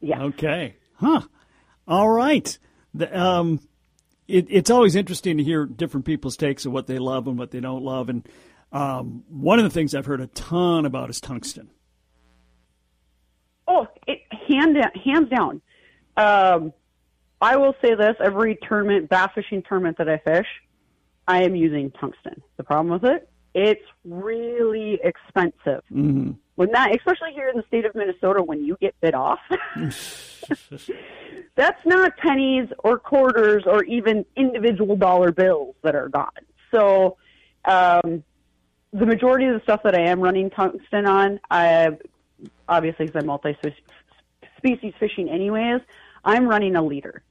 yeah. 0.00 0.22
Okay. 0.22 0.76
Huh. 0.94 1.22
All 1.88 2.08
right. 2.08 2.56
The, 2.94 3.18
um, 3.18 3.60
it, 4.26 4.46
it's 4.48 4.70
always 4.70 4.96
interesting 4.96 5.38
to 5.38 5.44
hear 5.44 5.66
different 5.66 6.06
people's 6.06 6.36
takes 6.36 6.66
of 6.66 6.72
what 6.72 6.86
they 6.86 6.98
love 6.98 7.26
and 7.26 7.38
what 7.38 7.50
they 7.50 7.60
don't 7.60 7.82
love. 7.82 8.08
And 8.08 8.28
um, 8.72 9.24
one 9.28 9.58
of 9.58 9.64
the 9.64 9.70
things 9.70 9.94
I've 9.94 10.06
heard 10.06 10.20
a 10.20 10.26
ton 10.28 10.86
about 10.86 11.10
is 11.10 11.20
tungsten. 11.20 11.70
Oh, 13.66 13.86
it, 14.06 14.20
hand 14.48 14.74
down, 14.74 14.90
hands 15.04 15.28
down. 15.28 15.62
Um, 16.16 16.72
I 17.40 17.56
will 17.56 17.74
say 17.82 17.94
this: 17.94 18.16
every 18.22 18.58
tournament, 18.68 19.08
bass 19.08 19.30
fishing 19.34 19.62
tournament 19.62 19.98
that 19.98 20.08
I 20.08 20.18
fish, 20.18 20.46
I 21.26 21.42
am 21.44 21.54
using 21.54 21.90
tungsten. 21.92 22.42
The 22.56 22.64
problem 22.64 22.92
with 22.92 23.04
it, 23.04 23.28
it's 23.54 23.84
really 24.04 25.00
expensive. 25.02 25.82
Mm-hmm. 25.92 26.32
When 26.60 26.72
that, 26.72 26.94
especially 26.94 27.32
here 27.32 27.48
in 27.48 27.56
the 27.56 27.62
state 27.68 27.86
of 27.86 27.94
Minnesota, 27.94 28.42
when 28.42 28.62
you 28.62 28.76
get 28.82 28.94
bit 29.00 29.14
off, 29.14 29.38
that's 31.54 31.86
not 31.86 32.18
pennies 32.18 32.68
or 32.80 32.98
quarters 32.98 33.62
or 33.64 33.82
even 33.84 34.26
individual 34.36 34.94
dollar 34.94 35.32
bills 35.32 35.74
that 35.82 35.94
are 35.94 36.10
gone. 36.10 36.28
So, 36.70 37.16
um, 37.64 38.22
the 38.92 39.06
majority 39.06 39.46
of 39.46 39.54
the 39.54 39.62
stuff 39.62 39.80
that 39.84 39.94
I 39.94 40.02
am 40.02 40.20
running 40.20 40.50
tungsten 40.50 41.06
on, 41.06 41.40
I 41.50 41.96
obviously 42.68 43.06
because 43.06 43.22
I'm 43.22 43.26
multi-species 43.28 44.92
fishing 45.00 45.30
anyways, 45.30 45.80
I'm 46.26 46.46
running 46.46 46.76
a 46.76 46.82
leader. 46.82 47.22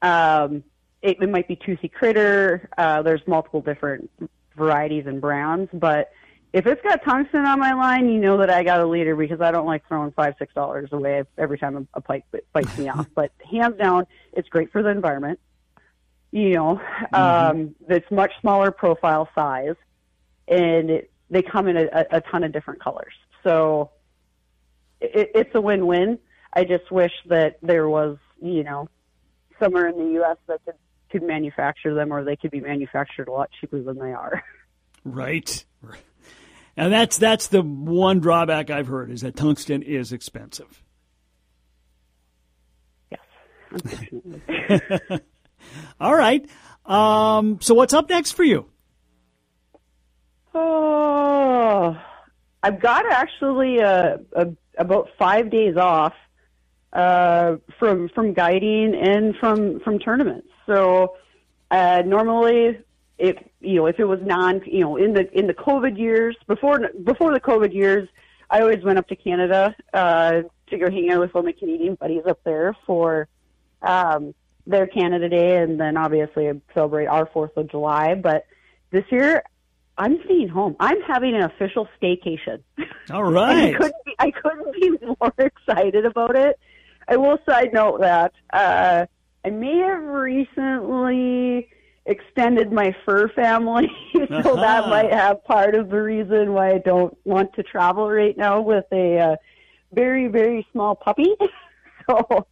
Um, 0.00 0.62
it, 1.02 1.20
it 1.20 1.28
might 1.28 1.48
be 1.48 1.56
toothy 1.56 1.88
critter. 1.88 2.68
Uh, 2.78 3.02
there's 3.02 3.26
multiple 3.26 3.62
different 3.62 4.08
varieties 4.56 5.06
and 5.08 5.20
brands, 5.20 5.70
but 5.72 6.12
if 6.52 6.66
it's 6.66 6.80
got 6.82 7.04
tungsten 7.04 7.44
on 7.44 7.58
my 7.58 7.72
line, 7.72 8.08
you 8.08 8.18
know 8.18 8.38
that 8.38 8.50
I 8.50 8.62
got 8.62 8.80
a 8.80 8.86
leader 8.86 9.14
because 9.14 9.40
I 9.40 9.50
don't 9.50 9.66
like 9.66 9.86
throwing 9.86 10.12
five, 10.12 10.34
six 10.38 10.54
dollars 10.54 10.88
away 10.92 11.22
every 11.36 11.58
time 11.58 11.88
a, 11.94 12.00
pipe 12.00 12.24
bites 12.52 12.78
me 12.78 12.88
off. 12.88 13.06
But 13.14 13.32
hands 13.50 13.76
down, 13.76 14.06
it's 14.32 14.48
great 14.48 14.72
for 14.72 14.82
the 14.82 14.90
environment. 14.90 15.40
You 16.32 16.54
know, 16.54 16.80
um, 17.12 17.74
it's 17.88 18.10
much 18.10 18.32
smaller 18.40 18.70
profile 18.70 19.28
size, 19.34 19.76
and 20.48 20.90
it, 20.90 21.10
they 21.30 21.42
come 21.42 21.68
in 21.68 21.76
a, 21.76 21.86
a, 21.92 22.06
a 22.18 22.20
ton 22.20 22.44
of 22.44 22.52
different 22.52 22.82
colors. 22.82 23.14
So 23.42 23.90
it, 25.00 25.30
it's 25.34 25.54
a 25.54 25.60
win-win. 25.60 26.18
I 26.52 26.64
just 26.64 26.90
wish 26.90 27.12
that 27.26 27.58
there 27.62 27.88
was, 27.88 28.18
you 28.40 28.64
know, 28.64 28.88
somewhere 29.60 29.88
in 29.88 29.98
the 29.98 30.12
U.S. 30.14 30.36
that 30.46 30.64
could 30.64 30.74
could 31.08 31.22
manufacture 31.22 31.94
them, 31.94 32.12
or 32.12 32.24
they 32.24 32.36
could 32.36 32.50
be 32.50 32.60
manufactured 32.60 33.28
a 33.28 33.32
lot 33.32 33.48
cheaper 33.60 33.80
than 33.80 33.98
they 33.98 34.12
are. 34.12 34.42
Right. 35.80 36.04
And 36.76 36.92
that's 36.92 37.16
that's 37.16 37.48
the 37.48 37.62
one 37.62 38.20
drawback 38.20 38.70
I've 38.70 38.86
heard 38.86 39.10
is 39.10 39.22
that 39.22 39.34
tungsten 39.36 39.82
is 39.82 40.12
expensive. 40.12 40.82
Yes, 43.10 43.20
unfortunately. 43.70 45.20
All 46.00 46.14
right. 46.14 46.46
Um, 46.84 47.58
so 47.60 47.74
what's 47.74 47.94
up 47.94 48.08
next 48.10 48.32
for 48.32 48.44
you? 48.44 48.66
oh, 50.54 51.96
I've 52.62 52.80
got 52.80 53.04
actually 53.10 53.80
uh 53.80 54.18
a, 54.32 54.48
about 54.78 55.08
five 55.18 55.50
days 55.50 55.76
off 55.76 56.14
uh, 56.92 57.56
from 57.78 58.08
from 58.10 58.32
guiding 58.32 58.94
and 58.94 59.36
from 59.36 59.80
from 59.80 59.98
tournaments. 59.98 60.48
So 60.66 61.16
uh, 61.70 62.02
normally, 62.04 62.78
if 63.18 63.36
you 63.60 63.76
know, 63.76 63.86
if 63.86 63.98
it 63.98 64.04
was 64.04 64.20
non, 64.22 64.62
you 64.66 64.80
know, 64.80 64.96
in 64.96 65.14
the 65.14 65.30
in 65.36 65.46
the 65.46 65.54
COVID 65.54 65.98
years 65.98 66.36
before 66.46 66.80
before 67.02 67.32
the 67.32 67.40
COVID 67.40 67.72
years, 67.72 68.08
I 68.50 68.60
always 68.60 68.82
went 68.82 68.98
up 68.98 69.08
to 69.08 69.16
Canada 69.16 69.74
uh, 69.92 70.42
to 70.68 70.78
go 70.78 70.90
hang 70.90 71.10
out 71.10 71.20
with 71.20 71.34
all 71.34 71.42
my 71.42 71.52
Canadian 71.52 71.94
buddies 71.94 72.22
up 72.28 72.40
there 72.44 72.76
for 72.86 73.28
um, 73.82 74.34
their 74.66 74.86
Canada 74.86 75.28
Day, 75.28 75.62
and 75.62 75.80
then 75.80 75.96
obviously 75.96 76.50
celebrate 76.74 77.06
our 77.06 77.26
Fourth 77.26 77.56
of 77.56 77.70
July. 77.70 78.14
But 78.14 78.46
this 78.90 79.04
year, 79.10 79.42
I'm 79.96 80.22
staying 80.24 80.48
home. 80.48 80.76
I'm 80.78 81.00
having 81.02 81.34
an 81.34 81.42
official 81.42 81.88
staycation. 82.00 82.62
All 83.10 83.24
right. 83.24 83.74
I 83.74 83.78
couldn't 83.78 84.04
be, 84.04 84.14
I 84.18 84.30
couldn't 84.30 84.72
be 84.74 84.90
more 85.20 85.32
excited 85.38 86.04
about 86.04 86.36
it. 86.36 86.58
I 87.08 87.16
will 87.16 87.38
side 87.48 87.72
note 87.72 88.00
that 88.00 88.32
uh, 88.52 89.06
I 89.44 89.50
may 89.50 89.78
have 89.78 90.02
recently 90.02 91.68
extended 92.06 92.72
my 92.72 92.94
fur 93.04 93.28
family, 93.28 93.90
so 94.14 94.22
Uh-huh. 94.24 94.56
that 94.56 94.88
might 94.88 95.12
have 95.12 95.44
part 95.44 95.74
of 95.74 95.90
the 95.90 96.00
reason 96.00 96.52
why 96.52 96.70
I 96.72 96.78
don't 96.78 97.16
want 97.24 97.52
to 97.54 97.62
travel 97.62 98.08
right 98.10 98.36
now 98.36 98.60
with 98.60 98.84
a 98.92 99.18
uh, 99.18 99.36
very 99.92 100.28
very 100.28 100.66
small 100.72 100.94
puppy. 100.94 101.34
so 102.08 102.46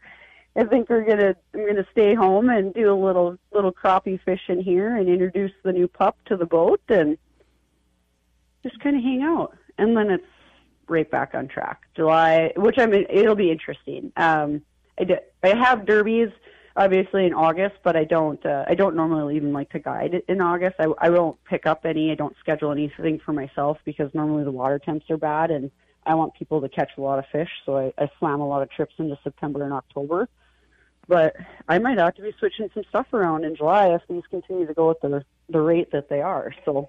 I 0.57 0.65
think 0.65 0.89
we're 0.91 1.05
gonna 1.05 1.35
I'm 1.55 1.67
gonna 1.67 1.87
stay 1.93 2.15
home 2.15 2.49
and 2.49 2.75
do 2.75 2.93
a 2.93 2.99
little 2.99 3.37
little 3.53 3.73
crappie 3.73 4.21
fishing 4.25 4.61
here 4.61 4.97
and 4.97 5.09
introduce 5.09 5.53
the 5.63 5.73
new 5.73 5.89
pup 5.89 6.17
to 6.27 6.37
the 6.37 6.47
boat 6.47 6.81
and 6.89 7.17
just 8.63 8.79
kind 8.81 8.97
of 8.97 9.03
hang 9.03 9.23
out. 9.23 9.57
And 9.79 9.97
then 9.97 10.11
it's 10.11 10.25
right 10.89 11.11
back 11.11 11.35
on 11.35 11.49
track. 11.49 11.83
July, 11.97 12.53
which 12.57 12.79
I 12.79 12.87
mean, 12.87 13.07
it'll 13.11 13.35
be 13.35 13.51
interesting. 13.51 14.13
Um, 14.17 14.63
I 14.99 15.05
do, 15.05 15.17
I 15.43 15.49
have 15.57 15.87
derbies 15.87 16.31
obviously 16.77 17.27
in 17.27 17.35
August, 17.35 17.77
but 17.83 17.97
I 17.97 18.05
don't 18.05 18.45
uh, 18.45 18.65
I 18.69 18.75
don't 18.75 18.97
normally 18.97 19.37
even 19.37 19.53
like 19.53 19.71
to 19.71 19.79
guide 19.79 20.23
in 20.29 20.41
August. 20.41 20.77
I 20.79 20.87
I 20.99 21.11
won't 21.11 21.43
pick 21.45 21.67
up 21.67 21.85
any. 21.85 22.11
I 22.11 22.15
don't 22.15 22.37
schedule 22.41 22.73
anything 22.73 23.21
for 23.25 23.33
myself 23.33 23.79
because 23.85 24.13
normally 24.15 24.45
the 24.45 24.53
water 24.53 24.79
temps 24.79 25.11
are 25.11 25.17
bad 25.17 25.51
and 25.51 25.71
I 26.07 26.15
want 26.15 26.35
people 26.35 26.61
to 26.61 26.69
catch 26.69 26.91
a 26.99 27.01
lot 27.01 27.19
of 27.19 27.25
fish, 27.33 27.49
so 27.65 27.79
I, 27.79 27.93
I 27.99 28.11
slam 28.19 28.41
a 28.41 28.47
lot 28.47 28.63
of 28.63 28.71
trips 28.71 28.95
into 28.99 29.19
September 29.25 29.65
and 29.65 29.73
October. 29.73 30.29
But 31.07 31.37
I 31.69 31.79
might 31.79 31.99
have 31.99 32.15
to 32.17 32.23
be 32.23 32.33
switching 32.39 32.71
some 32.73 32.85
stuff 32.89 33.13
around 33.13 33.45
in 33.45 33.57
July 33.57 33.89
if 33.95 34.03
these 34.09 34.23
continue 34.31 34.67
to 34.67 34.75
go 34.75 34.91
at 34.91 35.01
the 35.01 35.25
the 35.49 35.61
rate 35.61 35.93
that 35.93 36.09
they 36.09 36.21
are. 36.21 36.55
So 36.65 36.89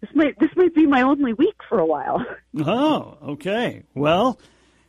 this 0.00 0.10
might 0.14 0.38
this 0.38 0.50
might 0.56 0.74
be 0.74 0.86
my 0.86 1.02
only 1.02 1.34
week 1.34 1.56
for 1.68 1.78
a 1.78 1.86
while. 1.86 2.24
Oh, 2.60 3.18
okay. 3.22 3.84
Well, 3.94 4.40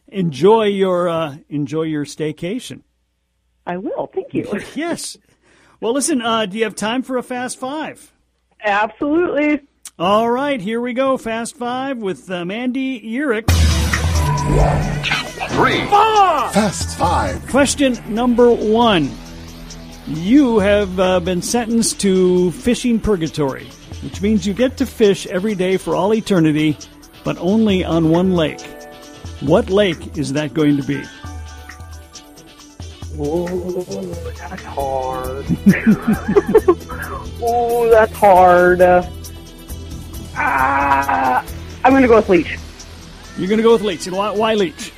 enjoy 0.08 0.66
your 0.66 1.08
uh, 1.10 1.38
enjoy 1.50 1.84
your 1.84 2.06
staycation. 2.06 2.82
I 3.70 3.78
will. 3.78 4.08
Thank 4.08 4.34
you. 4.34 4.48
yes. 4.76 5.16
Well, 5.80 5.94
listen. 5.94 6.24
Uh, 6.24 6.48
do 6.48 6.58
you 6.58 6.64
have 6.64 6.74
time 6.74 7.04
for 7.04 7.18
a 7.18 7.24
fast 7.24 7.60
five? 7.60 8.12
Absolutely. 8.66 9.62
All 10.00 10.30
right, 10.30 10.60
here 10.60 10.82
we 10.82 10.94
go. 10.94 11.18
Fast 11.18 11.56
five 11.56 12.00
with 12.00 12.32
uh, 12.32 12.46
Mandy 12.46 13.00
Uhrich. 13.00 13.48
Three. 15.52 15.86
Fast 15.86 16.98
five. 16.98 17.48
Question 17.50 17.96
number 18.12 18.52
one. 18.52 19.12
You 20.08 20.58
have 20.58 21.00
uh, 21.00 21.20
been 21.20 21.44
sentenced 21.44 22.02
to 22.02 22.52
fishing 22.54 23.00
purgatory, 23.00 23.66
which 24.02 24.20
means 24.20 24.48
you 24.48 24.56
get 24.56 24.78
to 24.78 24.88
fish 24.88 25.28
every 25.28 25.54
day 25.54 25.78
for 25.78 25.96
all 25.96 26.16
eternity, 26.16 26.76
but 27.24 27.38
only 27.38 27.86
on 27.86 28.10
one 28.10 28.34
lake. 28.34 28.62
What 29.42 29.70
lake 29.70 30.18
is 30.18 30.34
that 30.34 30.56
going 30.56 30.78
to 30.78 30.84
be? 30.84 31.04
Oh, 33.22 33.46
that's 34.38 34.64
hard. 34.64 35.46
oh, 37.42 37.90
that's 37.92 38.14
hard. 38.14 38.80
Uh, 38.80 39.06
ah, 40.36 41.46
I'm 41.84 41.92
going 41.92 42.02
to 42.04 42.08
go 42.08 42.16
with 42.16 42.30
Leech. 42.30 42.58
You're 43.38 43.50
going 43.50 43.58
to 43.58 43.64
go 43.64 43.74
with 43.74 43.82
Leech. 43.82 44.08
Why, 44.08 44.32
why 44.32 44.54
Leech? 44.54 44.94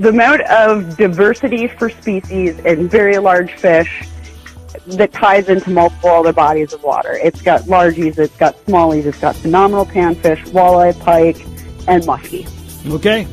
The 0.00 0.08
amount 0.08 0.42
of 0.42 0.96
diversity 0.96 1.68
for 1.68 1.90
species 1.90 2.58
and 2.64 2.90
very 2.90 3.18
large 3.18 3.52
fish 3.52 4.02
that 4.86 5.12
ties 5.12 5.48
into 5.48 5.70
multiple 5.70 6.10
other 6.10 6.32
bodies 6.32 6.72
of 6.72 6.82
water. 6.82 7.12
It's 7.22 7.40
got 7.40 7.68
largies, 7.68 8.18
it's 8.18 8.36
got 8.36 8.56
smallies, 8.64 9.04
it's 9.04 9.20
got 9.20 9.36
phenomenal 9.36 9.86
panfish, 9.86 10.42
walleye, 10.46 10.98
pike, 10.98 11.40
and 11.86 12.02
muskie. 12.02 12.48
Okay. 12.90 13.28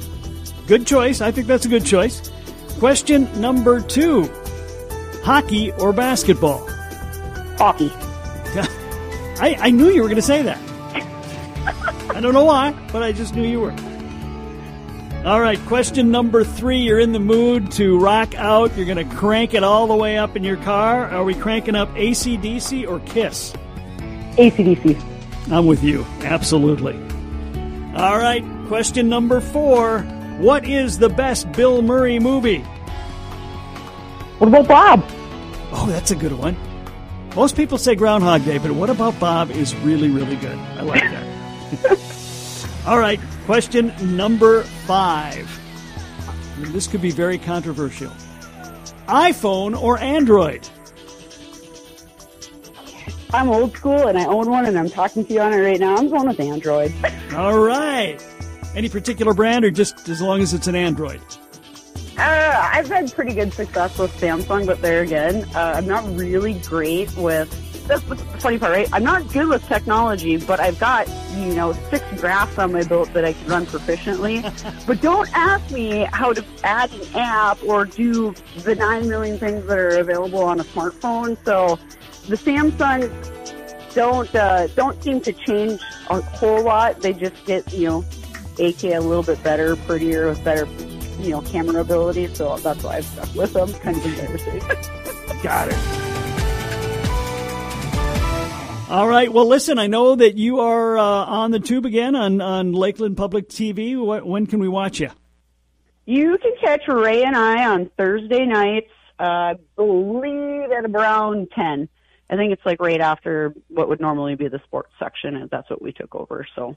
Good 0.68 0.86
choice. 0.86 1.22
I 1.22 1.32
think 1.32 1.48
that's 1.48 1.66
a 1.66 1.70
good 1.70 1.86
choice. 1.86 2.30
Question 2.80 3.30
number 3.42 3.82
two 3.82 4.32
Hockey 5.24 5.74
or 5.74 5.92
basketball? 5.92 6.66
Hockey. 7.58 7.92
I, 9.42 9.58
I 9.60 9.70
knew 9.70 9.90
you 9.90 10.02
were 10.02 10.08
going 10.08 10.16
to 10.16 10.22
say 10.22 10.44
that. 10.44 10.58
I 12.16 12.22
don't 12.22 12.34
know 12.34 12.46
why, 12.46 12.72
but 12.94 13.04
I 13.04 13.12
just 13.12 13.36
knew 13.36 13.46
you 13.46 13.60
were. 13.60 13.76
All 15.26 15.42
right, 15.42 15.60
question 15.66 16.10
number 16.10 16.46
three. 16.46 16.78
You're 16.78 17.00
in 17.00 17.12
the 17.12 17.20
mood 17.20 17.70
to 17.74 18.00
rock 18.00 18.34
out. 18.36 18.78
You're 18.78 18.86
going 18.86 19.10
to 19.10 19.16
crank 19.16 19.54
it 19.54 19.64
all 19.66 19.88
the 19.88 19.96
way 19.96 20.18
up 20.18 20.38
in 20.38 20.46
your 20.46 20.56
car. 20.56 21.06
Are 21.10 21.26
we 21.26 21.36
cranking 21.36 21.76
up 21.76 21.90
ACDC 21.96 22.88
or 22.88 23.02
Kiss? 23.02 23.54
ACDC. 24.38 25.52
I'm 25.52 25.66
with 25.66 25.84
you. 25.84 26.06
Absolutely. 26.22 26.96
All 27.94 28.18
right, 28.18 28.46
question 28.68 29.10
number 29.10 29.42
four. 29.42 30.06
What 30.40 30.64
is 30.64 31.00
the 31.00 31.10
best 31.10 31.52
Bill 31.52 31.82
Murray 31.82 32.18
movie? 32.18 32.60
What 34.38 34.48
about 34.48 34.70
Bob? 34.70 35.06
Oh, 35.74 35.86
that's 35.90 36.12
a 36.12 36.16
good 36.16 36.32
one. 36.32 36.56
Most 37.36 37.58
people 37.58 37.78
say 37.78 37.94
Groundhog 37.94 38.46
Day, 38.46 38.58
but 38.58 38.72
what 38.72 38.90
about 38.90 39.20
Bob 39.20 39.52
is 39.52 39.76
really, 39.76 40.08
really 40.08 40.38
good. 40.38 40.58
I 40.58 40.82
like 40.84 41.02
that. 41.02 42.84
All 42.88 42.98
right, 42.98 43.20
question 43.46 43.94
number 44.16 44.64
five. 44.64 45.60
This 46.58 46.88
could 46.88 47.02
be 47.02 47.12
very 47.12 47.38
controversial. 47.38 48.12
iPhone 49.10 49.78
or 49.78 50.00
Android? 50.00 50.66
I'm 53.34 53.50
old 53.50 53.76
school 53.76 54.08
and 54.08 54.18
I 54.18 54.24
own 54.24 54.50
one 54.50 54.66
and 54.66 54.80
I'm 54.80 54.90
talking 54.90 55.26
to 55.26 55.34
you 55.34 55.42
on 55.42 55.52
it 55.52 55.58
right 55.58 55.82
now. 55.82 55.98
I'm 55.98 56.10
going 56.10 56.30
with 56.30 56.40
Android. 56.40 56.94
All 57.36 57.60
right. 57.60 58.24
Any 58.76 58.90
particular 58.90 59.34
brand 59.34 59.66
or 59.66 59.72
just 59.72 60.08
as 60.10 60.22
long 60.22 60.42
as 60.42 60.54
it's 60.54 60.68
an 60.68 60.76
Android? 60.76 61.22
Uh, 62.18 62.70
I've 62.74 62.88
had 62.88 63.14
pretty 63.14 63.34
good 63.34 63.54
success 63.54 63.98
with 63.98 64.12
Samsung, 64.20 64.66
but 64.66 64.82
there 64.82 65.02
again, 65.02 65.46
uh, 65.56 65.74
I'm 65.78 65.88
not 65.88 66.04
really 66.18 66.60
great 66.60 67.16
with. 67.16 67.50
That's 67.88 68.04
the 68.04 68.18
funny 68.18 68.60
part, 68.60 68.74
right? 68.74 68.90
I'm 68.92 69.04
not 69.04 69.32
good 69.32 69.48
with 69.48 69.66
technology, 69.68 70.38
but 70.38 70.60
I've 70.60 70.78
got 70.80 71.08
you 71.36 71.56
know 71.56 71.74
six 71.90 72.04
graphs 72.20 72.60
on 72.60 72.74
my 72.74 72.84
boat 72.84 73.12
that 73.14 73.24
I 73.24 73.34
can 73.34 73.48
run 73.48 73.66
proficiently. 73.66 74.44
but 74.88 75.02
don't 75.02 75.30
ask 75.34 75.72
me 75.72 76.08
how 76.12 76.34
to 76.34 76.44
add 76.64 76.92
an 76.92 77.02
app 77.16 77.64
or 77.64 77.86
do 77.86 78.36
the 78.58 78.76
nine 78.76 79.08
million 79.08 79.40
things 79.40 79.66
that 79.66 79.78
are 79.78 79.98
available 79.98 80.44
on 80.44 80.60
a 80.60 80.64
smartphone. 80.66 81.38
So 81.46 81.80
the 82.28 82.36
Samsung 82.36 83.10
don't 83.96 84.36
uh, 84.36 84.68
don't 84.68 85.02
seem 85.02 85.22
to 85.22 85.32
change 85.32 85.82
a 86.10 86.22
whole 86.22 86.64
lot. 86.64 87.02
They 87.02 87.14
just 87.14 87.44
get 87.46 87.72
you 87.74 87.88
know 87.88 88.06
AK 88.60 88.84
a 88.84 89.00
little 89.00 89.24
bit 89.24 89.42
better, 89.44 89.76
prettier, 89.76 90.28
with 90.30 90.44
better 90.44 90.68
you 91.22 91.32
know 91.32 91.42
camera 91.42 91.82
ability. 91.82 92.28
So 92.36 92.58
that's 92.58 92.84
why 92.84 92.98
I've 92.98 93.06
stuck 93.06 93.34
with 93.36 93.54
them. 93.54 93.72
Kind 93.74 93.98
of 93.98 94.06
embarrassing. 94.06 94.60
Got 95.44 95.70
it. 95.72 95.78
All 98.90 99.08
right. 99.08 99.32
Well, 99.32 99.46
listen, 99.46 99.78
I 99.78 99.86
know 99.86 100.16
that 100.16 100.36
you 100.36 100.62
are 100.62 100.98
uh, 100.98 101.04
on 101.04 101.52
the 101.52 101.60
tube 101.60 101.86
again 101.86 102.16
on, 102.16 102.42
on 102.42 102.72
Lakeland 102.74 103.18
Public 103.18 103.48
TV. 103.48 103.94
Wh- 103.94 104.26
When 104.26 104.48
can 104.48 104.60
we 104.60 104.68
watch 104.68 105.00
you? 105.00 105.10
you 106.08 106.40
can 106.40 106.54
catch 106.60 106.88
Ray 106.88 107.22
and 107.24 107.36
I 107.36 107.66
on 107.68 107.92
Thursday 107.96 108.48
nights. 108.48 108.90
Uh, 109.20 109.24
I 109.24 109.56
believe 109.76 110.72
at 110.72 110.90
around 110.90 111.50
ten. 111.56 111.88
I 112.32 112.36
think 112.36 112.52
it's 112.52 112.66
like 112.66 112.82
right 112.82 113.00
after 113.00 113.54
what 113.68 113.90
would 113.90 114.00
normally 114.02 114.34
be 114.34 114.48
the 114.48 114.60
sports 114.66 114.92
section, 114.98 115.36
and 115.36 115.52
that's 115.52 115.70
what 115.70 115.84
we 115.84 115.92
took 115.92 116.16
over. 116.16 116.48
So 116.56 116.76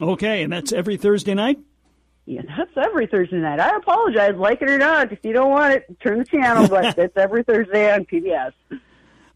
Okay, 0.00 0.42
and 0.42 0.52
that's 0.52 0.72
every 0.72 0.96
Thursday 0.96 1.34
night? 1.34 1.58
yeah, 2.24 2.42
that's 2.56 2.70
every 2.76 3.06
Thursday 3.06 3.38
night. 3.38 3.58
I 3.60 3.76
apologize, 3.76 4.36
like 4.36 4.62
it 4.62 4.70
or 4.70 4.78
not. 4.78 5.12
If 5.12 5.18
you 5.24 5.32
don't 5.32 5.50
want 5.50 5.74
it, 5.74 6.00
turn 6.00 6.18
the 6.18 6.24
channel. 6.24 6.68
But 6.68 6.96
it's 6.98 7.16
every 7.16 7.42
Thursday 7.42 7.92
on 7.92 8.04
PBS. 8.04 8.52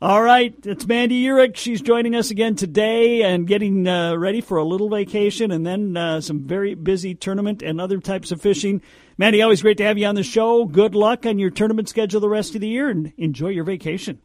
All 0.01 0.23
right, 0.23 0.55
it's 0.65 0.87
Mandy 0.87 1.25
Uhrich. 1.25 1.57
She's 1.57 1.81
joining 1.81 2.15
us 2.15 2.31
again 2.31 2.55
today 2.55 3.23
and 3.23 3.47
getting 3.47 3.89
uh, 3.89 4.15
ready 4.15 4.43
for 4.43 4.59
a 4.59 4.65
little 4.65 4.91
vacation 4.91 5.51
and 5.51 5.67
then 5.67 5.97
uh, 5.97 6.21
some 6.21 6.47
very 6.47 6.75
busy 6.75 7.15
tournament 7.15 7.63
and 7.63 7.81
other 7.81 7.99
types 7.99 8.31
of 8.31 8.43
fishing. 8.43 8.83
Mandy, 9.17 9.41
always 9.41 9.63
great 9.63 9.79
to 9.79 9.85
have 9.85 9.97
you 9.97 10.07
on 10.07 10.15
the 10.15 10.23
show. 10.23 10.67
Good 10.67 10.95
luck 10.95 11.25
on 11.25 11.39
your 11.39 11.49
tournament 11.49 11.89
schedule 11.89 12.21
the 12.21 12.29
rest 12.29 12.55
of 12.55 12.61
the 12.61 12.69
year 12.69 12.91
and 12.91 13.15
enjoy 13.17 13.49
your 13.49 13.65
vacation. 13.65 14.21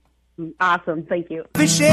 Awesome. 0.59 1.03
Thank 1.05 1.29
you. 1.29 1.45
Fishing 1.55 1.87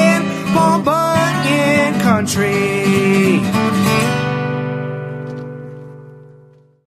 Paul 0.52 0.82
Bunyan 0.82 2.00
Country. 2.00 3.38